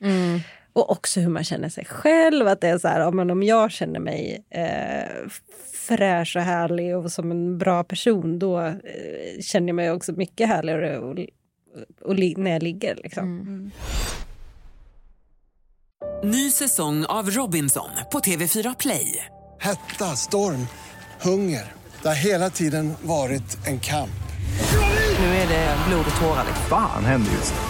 [0.80, 2.46] Och också hur man känner sig själv.
[2.48, 5.28] Att det är så här, ja, men om jag känner mig eh,
[5.72, 8.74] fräsch och härlig och som en bra person då eh,
[9.42, 11.18] känner jag mig också mycket härligare och,
[12.02, 12.94] och, li- när jag ligger.
[12.96, 13.70] Liksom.
[16.24, 19.26] Ny säsong av Robinson på TV4 Play.
[19.60, 20.66] Hetta, storm,
[21.22, 21.72] hunger.
[22.02, 24.10] Det har hela tiden varit en kamp.
[25.18, 26.44] Nu är det blod och tårar.
[26.46, 26.64] liksom.
[26.68, 27.69] Fan händer just nu.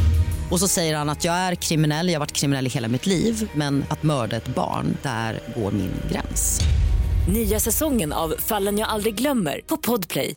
[0.51, 3.05] Och så säger han att jag är kriminell, jag har varit kriminell i hela mitt
[3.05, 6.59] liv men att mörda ett barn, där går min gräns.
[7.33, 10.35] Nya säsongen av Fallen jag aldrig glömmer på Podplay.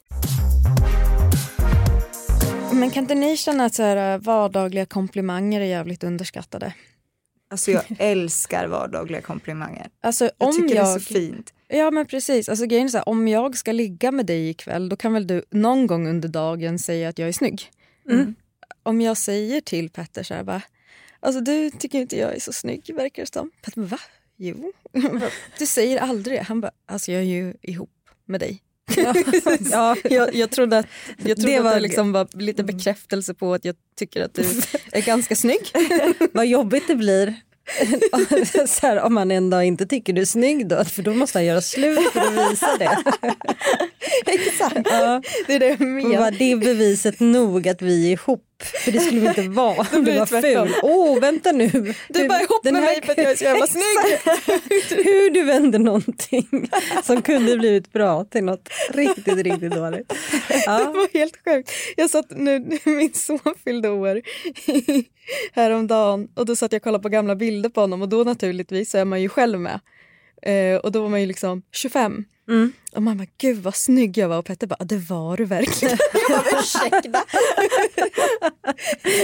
[2.73, 6.75] Men kan inte ni känna att så här, vardagliga komplimanger är jävligt underskattade?
[7.51, 9.87] Alltså jag älskar vardagliga komplimanger.
[10.03, 11.53] Alltså, Jag om tycker jag, det är så fint.
[11.69, 14.89] Ja men precis, alltså, grejen är så här, om jag ska ligga med dig ikväll
[14.89, 17.71] då kan väl du någon gång under dagen säga att jag är snygg.
[18.11, 18.35] Mm.
[18.87, 20.63] Om jag säger till Petter så här bara,
[21.21, 23.51] alltså du tycker inte jag är så snygg verkar det som.
[23.63, 23.99] Petter va?
[24.37, 24.73] Jo.
[25.59, 26.39] du säger aldrig.
[26.39, 27.91] Han bara, alltså jag är ju ihop
[28.27, 28.63] med dig.
[29.73, 30.87] ja, jag, jag trodde att,
[31.25, 34.35] jag trodde Det att var- det liksom var lite bekräftelse på att jag tycker att
[34.35, 34.43] du
[34.93, 35.61] är ganska snygg.
[36.33, 37.35] Vad jobbigt det blir
[38.67, 41.39] så här, om man en dag inte tycker du är snygg då, för då måste
[41.39, 42.99] han göra slut för att visa det.
[44.27, 44.75] Exakt,
[45.47, 46.31] det är det jag menar.
[46.31, 48.54] det är beviset nog att vi är ihop.
[48.63, 49.83] För det skulle vi inte vara.
[49.91, 50.67] Blir Du det var tvärtom.
[50.69, 50.75] ful.
[50.83, 51.69] Åh, vänta nu.
[52.09, 53.85] Du bara ihop med mig för att jag är så jävla snygg.
[55.05, 56.71] Hur du vände någonting
[57.03, 60.09] som kunde blivit bra till något riktigt, riktigt dåligt.
[60.49, 60.93] Det Ja.
[60.95, 61.71] var helt sjukt.
[61.97, 64.21] Jag satt nu, min son fyllde år
[65.53, 68.91] häromdagen och då satt jag och kollade på gamla bilder på honom och då naturligtvis
[68.91, 69.81] så är man ju själv med.
[70.43, 72.25] Eh, och då var man ju liksom 25.
[72.49, 72.73] Mm.
[72.95, 75.99] Och bara, gud vad snygg jag var och Petter bara, det var du verkligen.
[76.29, 77.25] jag bara, ursäkta.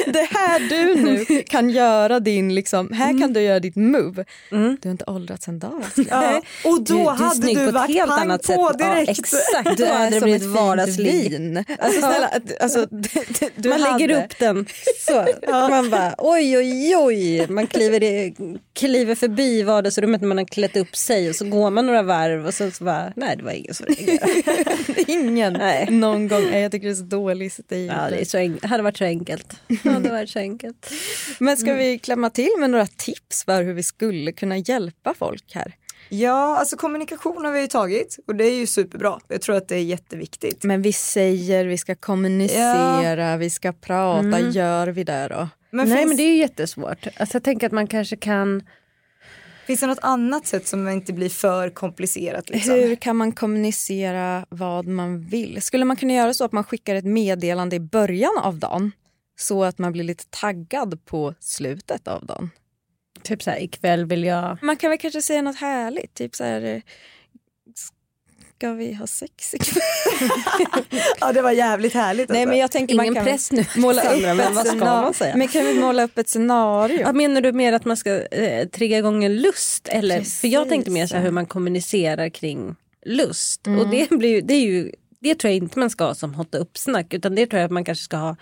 [0.13, 4.25] det här du nu kan göra din, liksom, här kan du göra ditt move.
[4.51, 5.85] Du har inte åldrats en dag.
[6.11, 6.43] Ja.
[6.65, 8.57] Och då Du- du hade snygg du på ett varit helt annat på sätt.
[8.59, 9.19] Ja, direkt.
[9.19, 9.77] exakt.
[9.77, 11.31] Du hade som blivit ett fint vardagsliv.
[11.31, 11.65] vin.
[11.79, 13.09] Alltså, snälla, alltså, d-
[13.41, 13.99] d- du man hade.
[14.07, 14.67] lägger upp den
[15.07, 15.27] så.
[15.51, 17.47] Man bara oj oj oj.
[17.49, 18.35] Man kliver, i,
[18.75, 22.47] kliver förbi vardagsrummet när man har klätt upp sig och så går man några varv
[22.47, 25.13] och så, så bara nej det var ingen som reagerade.
[25.13, 25.91] Ingen Nej.
[25.91, 26.43] någon gång.
[26.53, 27.87] Jag tycker det är så dålig stil.
[27.87, 29.57] Ja, det är så enk- hade varit så enkelt.
[29.83, 30.93] Det hade varit så enkelt.
[31.39, 35.55] Men ska vi klämma till med några tips för hur vi skulle kunna hjälpa folk
[35.55, 35.75] här?
[36.09, 39.21] Ja, alltså kommunikation har vi ju tagit och det är ju superbra.
[39.29, 40.65] Jag tror att det är jätteviktigt.
[40.65, 44.19] Men vi säger, vi ska kommunicera, vi ska prata.
[44.39, 44.51] Mm.
[44.51, 45.49] Gör vi det då?
[45.71, 47.07] Men nej finns, men det är ju jättesvårt.
[47.17, 48.63] Alltså, jag tänker att man kanske kan
[49.71, 52.51] finns det något annat sätt som inte blir för komplicerat?
[52.51, 52.75] Liksom?
[52.75, 55.63] Hur kan man kommunicera vad man vill?
[55.63, 58.93] Skulle man kunna göra så att man skickar ett meddelande i början av dagen
[59.39, 62.51] så att man blir lite taggad på slutet av dagen?
[63.23, 64.59] Typ så här, ikväll vill jag...
[64.63, 66.83] Man kan väl kanske säga något härligt, typ så här...
[68.61, 69.83] Ska vi ha sex ikväll?
[71.21, 72.29] ja det var jävligt härligt.
[72.29, 73.65] Nej men jag tänker Ingen man kan press nu.
[73.77, 75.03] måla upp Sandra, men ett vad ska scenario.
[75.03, 75.37] man säga?
[75.37, 77.01] Men kan vi måla upp ett scenario?
[77.01, 79.89] Ja, menar du mer att man ska eh, trigga igång en lust?
[79.89, 80.21] Eller?
[80.23, 83.67] För jag tänkte mer så här hur man kommunicerar kring lust.
[83.67, 83.79] Mm.
[83.81, 86.35] Och det, blir, ju- det, är ju, det tror jag inte man ska ha som
[86.35, 88.37] hotta uppsnack utan det tror jag att man kanske ska ha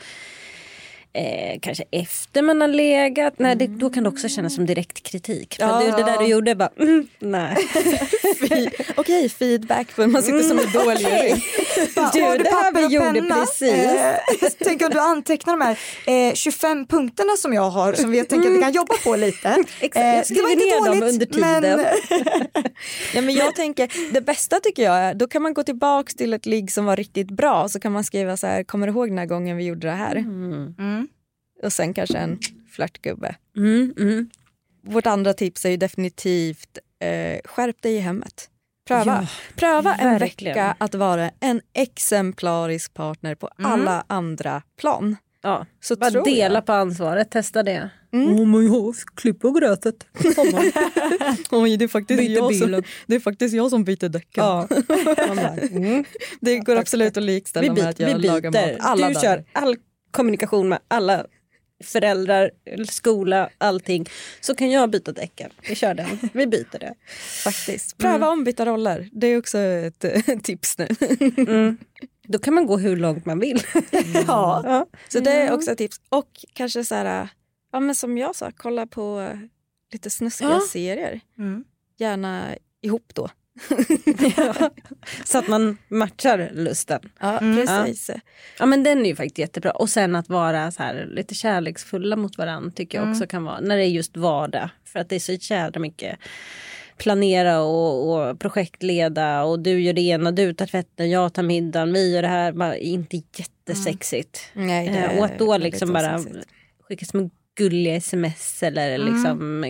[1.13, 3.35] Eh, kanske efter man har legat.
[3.39, 5.55] Nej, det, då kan det också kännas som direkt kritik.
[5.57, 5.81] För Ja.
[5.81, 7.57] du, det där du gjorde, bara, mm, nej.
[8.97, 11.35] Okej, feedback för man sitter som idoljury.
[11.97, 13.35] Bara, Du, har det här papper vi gjorde penna?
[13.35, 13.71] precis.
[13.73, 14.15] Eh,
[14.65, 15.79] tänk om du antecknar de här
[16.29, 19.65] eh, 25 punkterna som jag har som jag tänker att vi kan jobba på lite.
[19.81, 21.81] Exakt, jag det var inte ner dem dåligt, under tiden.
[21.81, 22.65] Men,
[23.15, 26.35] ja, men jag tänker, det bästa tycker jag är, då kan man gå tillbaks till
[26.35, 29.09] ett ligg som var riktigt bra så kan man skriva så här, kommer du ihåg
[29.09, 30.17] den här gången vi gjorde det här?
[30.17, 31.08] Mm.
[31.63, 32.39] Och sen kanske en
[32.73, 33.35] flörtgubbe.
[33.57, 34.31] Mm, mm.
[34.83, 38.51] Vårt andra tips är ju definitivt eh, skärp dig i hemmet.
[38.89, 40.55] Pröva, Ja, pröva en verkligen.
[40.55, 43.73] vecka att vara en exemplarisk partner på Mm.
[43.73, 45.17] alla andra plan.
[45.43, 46.67] Ja, Så bara tror dela jag.
[46.67, 47.91] på ansvaret, testa det.
[48.13, 48.29] Mm.
[48.35, 50.07] Oh, men jag klipp grötet.
[51.51, 54.45] Oj, det är faktiskt, Byter jag som, det är faktiskt jag som byter däcken.
[54.45, 54.69] Ja.
[55.73, 56.05] Mm.
[56.41, 58.77] Det går absolut att Vi, likställa med att jag lagar mat byter.
[58.81, 59.23] alla Du dagar.
[59.23, 59.77] kör all
[60.11, 61.27] kommunikation med alla
[61.85, 62.51] föräldrar,
[62.89, 64.07] skola, allting.
[64.41, 65.51] Så kan jag byta däcken.
[65.69, 66.19] Vi kör den.
[66.33, 66.95] Vi byter det.
[67.45, 67.99] Faktiskt.
[67.99, 68.29] Pröva Mm.
[68.29, 69.09] ombytta roller.
[69.13, 70.89] Det är också ett eh, tips nu.
[71.37, 71.77] Mm.
[72.29, 73.63] Då kan man gå hur långt man vill.
[74.27, 74.63] ja.
[74.65, 74.87] Ja.
[75.09, 75.53] Så det är Ja.
[75.53, 76.01] också ett tips.
[76.09, 77.29] Och kanske så här,
[77.73, 79.29] ja men som jag sa, kolla på
[79.93, 80.61] lite snuskiga Ja.
[80.61, 81.21] serier.
[81.99, 82.45] Gärna
[82.83, 83.29] ihop då.
[85.25, 87.01] Så att man matchar lusten.
[87.21, 87.57] Ja, Mm.
[87.57, 88.11] precis.
[88.59, 89.71] Ja men den är ju faktiskt jättebra.
[89.71, 93.13] Och sen att vara så här lite kärleksfulla mot varandra tycker jag Mm.
[93.17, 93.61] också kan vara.
[93.61, 94.69] När det är just vardag.
[94.85, 96.19] För att det är så jävla mycket
[96.97, 101.93] planera och, och projektleda och du gör det ena, du tar tvätten, jag tar middagen,
[101.93, 102.53] vi gör det här.
[102.53, 104.41] Bara, inte jättesexigt.
[104.53, 106.21] Nej, det Eh, är och att då liksom bara
[106.89, 109.13] skicka små gulliga sms eller Mm.
[109.15, 109.63] liksom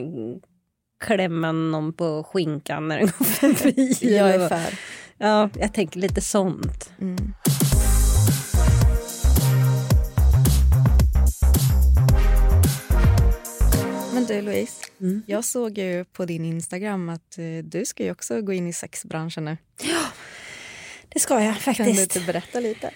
[1.01, 3.25] klämma någon på skinkan när den går
[3.55, 3.93] förbi.
[4.17, 4.79] Jag är för.
[5.19, 6.91] Ja, jag tänker lite sånt.
[7.01, 7.33] Mm.
[14.15, 15.23] Men du Louise, Mm.
[15.27, 18.73] jag såg ju på din Instagram att eh, du ska ju också gå in i
[18.73, 19.57] sexbranschen nu.
[21.09, 22.17] Det ska jag Kan du faktiskt.
[22.17, 22.91] inte berätta lite?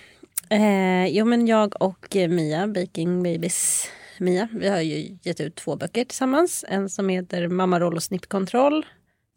[0.49, 3.87] Eh, jo men jag och eh, Mia, Baking Babies
[4.19, 6.65] Mia, vi har ju gett ut två böcker tillsammans.
[6.69, 8.87] En som heter Mammaroll och snippkontroll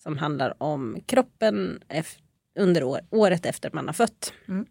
[0.04, 1.84] som handlar om kroppen
[2.60, 4.34] under år, året efter man har fött.
[4.48, 4.66] Mm.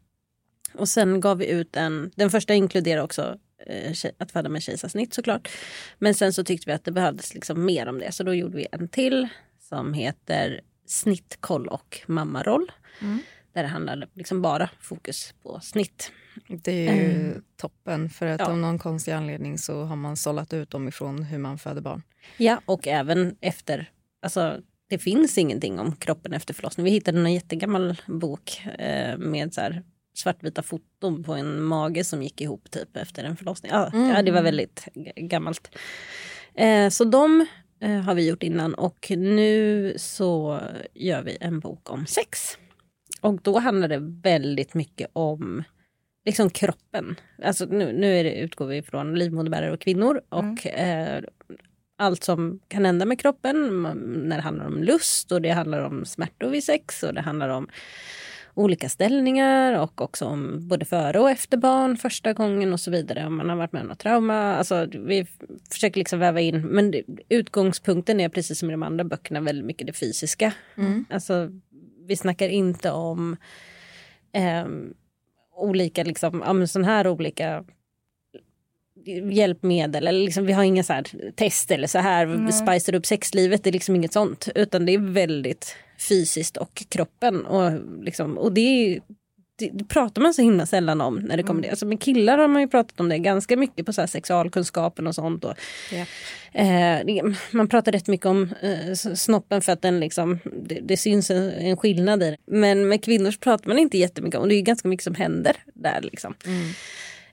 [0.75, 5.15] Och sen gav vi ut en, den första inkluderar också eh, att föda med kejsarsnitt
[5.15, 5.49] såklart.
[5.99, 8.57] Men sen så tyckte vi att det behövdes liksom mer om det så då gjorde
[8.57, 9.29] vi en till
[9.69, 12.73] som heter Snittkoll och mammaroll.
[13.01, 13.19] Mm.
[13.55, 16.13] Där det handlar liksom bara fokus på snitt.
[16.49, 18.47] Det är ju Eh, toppen för att ja.
[18.47, 22.03] av någon konstig anledning så har man sållat ut dem ifrån hur man föder barn.
[22.37, 23.91] Ja, och även efter.
[24.23, 26.85] Alltså, det finns ingenting om kroppen efter förlossning.
[26.85, 29.83] Vi hittade en jättegammal bok eh, med så här
[30.15, 33.73] svartvita foton på en mage som gick ihop typ efter en förlossning.
[33.75, 34.09] Ja, Mm.
[34.09, 35.77] ja det var väldigt g- gammalt.
[36.55, 37.47] Eh, så de
[37.81, 40.61] eh, har vi gjort innan och nu så
[40.95, 42.59] gör vi en bok om sex.
[43.25, 45.63] Och då handlar det väldigt mycket om
[46.25, 47.17] liksom kroppen.
[47.43, 51.23] Alltså nu, nu är det, utgår vi från livmoderbärare och kvinnor och eh,
[51.99, 53.83] allt som kan hända med kroppen
[54.29, 57.49] när det handlar om lust och det handlar om smärtor vid sex och det handlar
[57.49, 57.69] om
[58.55, 63.27] olika ställningar och också om både före och efter barn första gången och så vidare.
[63.27, 64.57] Om man har varit med om något trauma.
[64.57, 65.27] Alltså, vi
[65.73, 66.95] försöker liksom väva in, men
[67.29, 70.53] utgångspunkten är precis som i de andra böckerna väldigt mycket det fysiska.
[70.77, 71.05] Mm.
[71.11, 71.51] Alltså,
[72.07, 73.37] vi snackar inte om
[74.33, 74.95] ehm,
[75.57, 77.65] olika, liksom, ja, men sån här olika
[79.31, 80.07] hjälpmedel.
[80.07, 82.53] Eller liksom, vi har inga så här test eller så här Nej.
[82.53, 83.65] spicer upp sexlivet.
[83.65, 84.49] Det är liksom inget sånt.
[84.55, 85.77] Utan det är väldigt
[86.09, 87.47] fysiskt och kroppen.
[87.47, 87.73] Och,
[88.05, 89.01] liksom, och det, är,
[89.57, 91.63] det, det pratar man så himla sällan om när det kommer Mm.
[91.63, 91.71] det.
[91.71, 95.15] Alltså med killar har man ju pratat om det ganska mycket på så sexualkunskapen och
[95.15, 95.45] sånt.
[95.45, 95.55] Och,
[95.93, 96.05] Ja.
[96.61, 100.97] Eh, det- man pratar rätt mycket om eh, snoppen för att den liksom, det, det
[100.97, 102.37] syns en, en skillnad i det.
[102.47, 105.57] Men med kvinnor så pratar man inte jättemycket om det är ganska mycket som händer
[105.75, 106.01] där.
[106.03, 106.35] Liksom.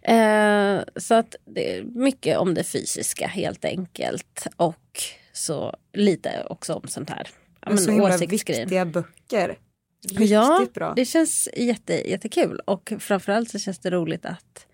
[0.01, 4.47] Eh, så att det är mycket om det fysiska helt enkelt.
[4.55, 5.01] Och
[5.33, 7.27] så lite också om sånt här.
[7.61, 9.57] Ja, Men så himla viktiga böcker.
[10.09, 10.93] Riktigt Ja, bra.
[10.95, 14.67] det känns jätte, jättekul och framförallt så känns det roligt att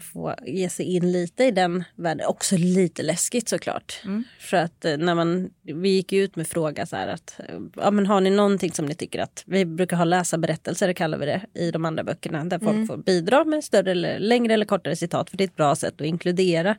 [0.00, 2.26] få ge sig in lite i den världen.
[2.26, 4.02] Också lite läskigt såklart.
[4.40, 7.90] För att eh, när man, vi gick ut med fråga så här att eh, ja,
[7.90, 11.46] men har ni någonting som ni tycker att vi brukar ha läsarberättelser kallar vi det
[11.54, 12.86] i de andra böckerna där folk Mm.
[12.86, 16.00] får bidra med större eller längre eller kortare citat för det är ett bra sätt
[16.00, 16.76] att inkludera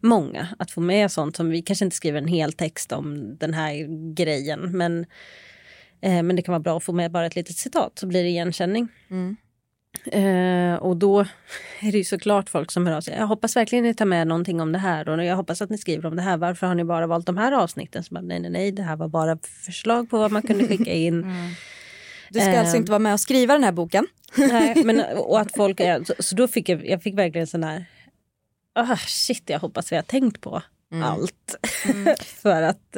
[0.00, 0.48] många.
[0.58, 3.74] Att få med sånt som vi kanske inte skriver en hel text om den här
[4.14, 5.06] grejen men
[6.00, 8.22] Eh, men det kan vara bra att få med bara ett litet citat så blir
[8.22, 8.88] det igenkänning.
[9.10, 9.36] Mm.
[10.04, 11.20] Eh, och då
[11.80, 13.14] är det ju såklart folk som hör av sig.
[13.18, 15.78] Jag hoppas verkligen ni tar med någonting om det här och jag hoppas att ni
[15.78, 16.36] skriver om det här.
[16.36, 18.04] Varför har ni bara valt de här avsnitten?
[18.04, 20.92] Så bara, nej, nej, nej, det här var bara förslag på vad man kunde skicka
[20.92, 21.26] in.
[22.30, 24.06] Du ska alltså Eh, inte vara med och skriva den här boken.
[24.36, 27.84] Nej, men, och att folk så, så då fick jag, jag fick verkligen sån här,
[28.74, 30.62] ah, shit jag hoppas vi har tänkt på
[31.02, 31.56] allt.
[32.24, 32.96] För att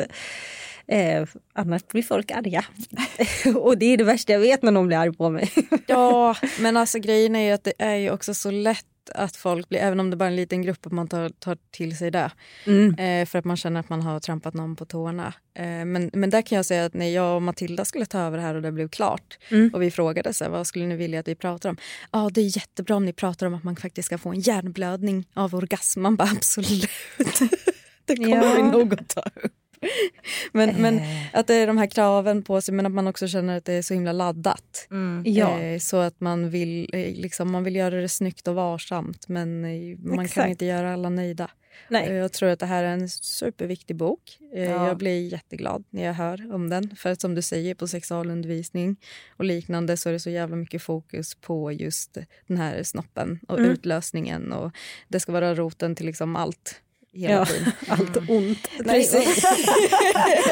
[0.88, 2.64] eh, annars blir folk arga.
[3.56, 5.50] och det är det värsta jag vet när någon blir arg på mig.
[5.86, 8.84] Ja, men alltså grejen är ju att det är ju också så lätt
[9.14, 11.58] att folk blir, även om det bara är en liten grupp, att man tar, tar
[11.70, 12.30] till sig det.
[12.66, 12.94] Mm.
[12.94, 15.32] Eh, för att man känner att man har trampat någon på tårna.
[15.54, 18.36] Eh, men, men där kan jag säga att när jag och Matilda skulle ta över
[18.38, 19.70] det här och det blev klart Mm.
[19.74, 21.76] och vi frågade så här, vad skulle ni vilja att vi pratar om?
[22.12, 25.24] Ja, det är jättebra om ni pratar om att man faktiskt ska få en hjärnblödning
[25.34, 26.00] av orgasm.
[26.02, 26.90] Man bara absolut.
[28.04, 28.54] det kommer Ja.
[28.56, 29.52] vi nog att ta upp.
[30.52, 31.00] Men, men
[31.32, 33.72] att det är de här kraven på sig men att man också känner att det
[33.72, 34.88] är så himla laddat.
[35.24, 35.60] Ja.
[35.60, 39.64] Eh, så att man vill, eh, liksom, man vill göra det snyggt och varsamt men
[39.64, 40.48] eh, man kan Exakt.
[40.50, 41.50] inte göra alla nöjda.
[41.88, 42.06] Nej.
[42.08, 44.38] Eh, Jag tror att det här är en superviktig bok.
[44.54, 44.88] Eh, Ja.
[44.88, 46.96] Jag blir jätteglad när jag hör om den.
[46.96, 48.96] För att som du säger på sexualundervisning
[49.36, 53.58] och liknande så är det så jävla mycket fokus på just den här snoppen och
[53.58, 53.70] Mm.
[53.70, 54.72] utlösningen och
[55.08, 56.80] det ska vara roten till liksom allt.
[57.12, 57.72] Hela Ja, tiden.
[57.88, 58.68] allt ont.
[58.84, 59.08] Nej,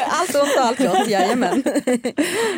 [0.08, 1.62] allt ont och allt gott, jajamän.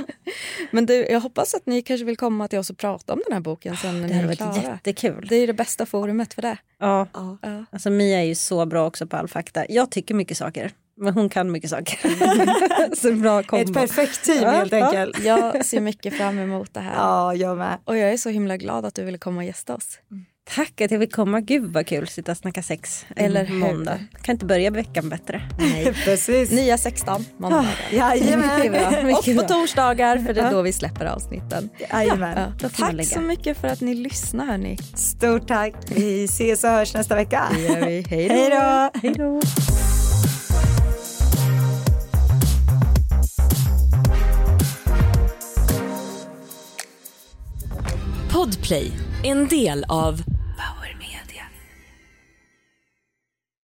[0.71, 3.33] Men du, jag hoppas att ni kanske vill komma till oss och prata om den
[3.33, 4.73] här boken sen när Det hade är varit klara.
[4.73, 5.27] jättekul.
[5.29, 6.57] Det är det bästa forumet för det.
[6.79, 7.07] Ja.
[7.13, 7.39] Ja.
[7.73, 9.65] Alltså Mia är ju så bra också på all fakta.
[9.69, 10.73] Jag tycker mycket saker.
[11.01, 12.95] Men hon kan mycket saker.
[12.97, 13.65] så bra kombo.
[13.65, 15.25] Ett perfekt team Ja, helt enkelt.
[15.25, 16.95] Jag ser mycket fram emot det här.
[16.95, 17.79] Ja, jag med.
[17.85, 19.99] Och jag är så himla glad att du ville komma och gästa oss.
[20.55, 21.41] Tack att jag fick komma.
[21.41, 23.55] Gud vad kul att sitta och snacka sex Eller hur?
[23.55, 23.99] måndag.
[24.23, 25.43] Kan inte börja veckan bättre.
[25.59, 25.95] Nej.
[26.05, 26.51] Precis.
[26.51, 27.77] Nya 16 måndagar.
[27.93, 28.61] Jajamän.
[29.07, 29.43] Mycket bra.
[29.43, 31.69] och på torsdagar för det är då vi släpper avsnitten.
[31.93, 32.53] Jajamän.
[32.63, 32.69] Ja.
[32.69, 34.79] Tack så mycket för att ni lyssnar hörni.
[34.95, 35.75] Stort tack.
[35.89, 37.45] Vi ses och hörs nästa vecka.
[37.55, 38.05] Det gör vi.
[38.09, 38.35] Hej då.
[38.35, 38.91] Hej då.
[39.03, 39.41] Hej då.
[48.33, 48.93] Podplay,
[49.25, 50.23] en del av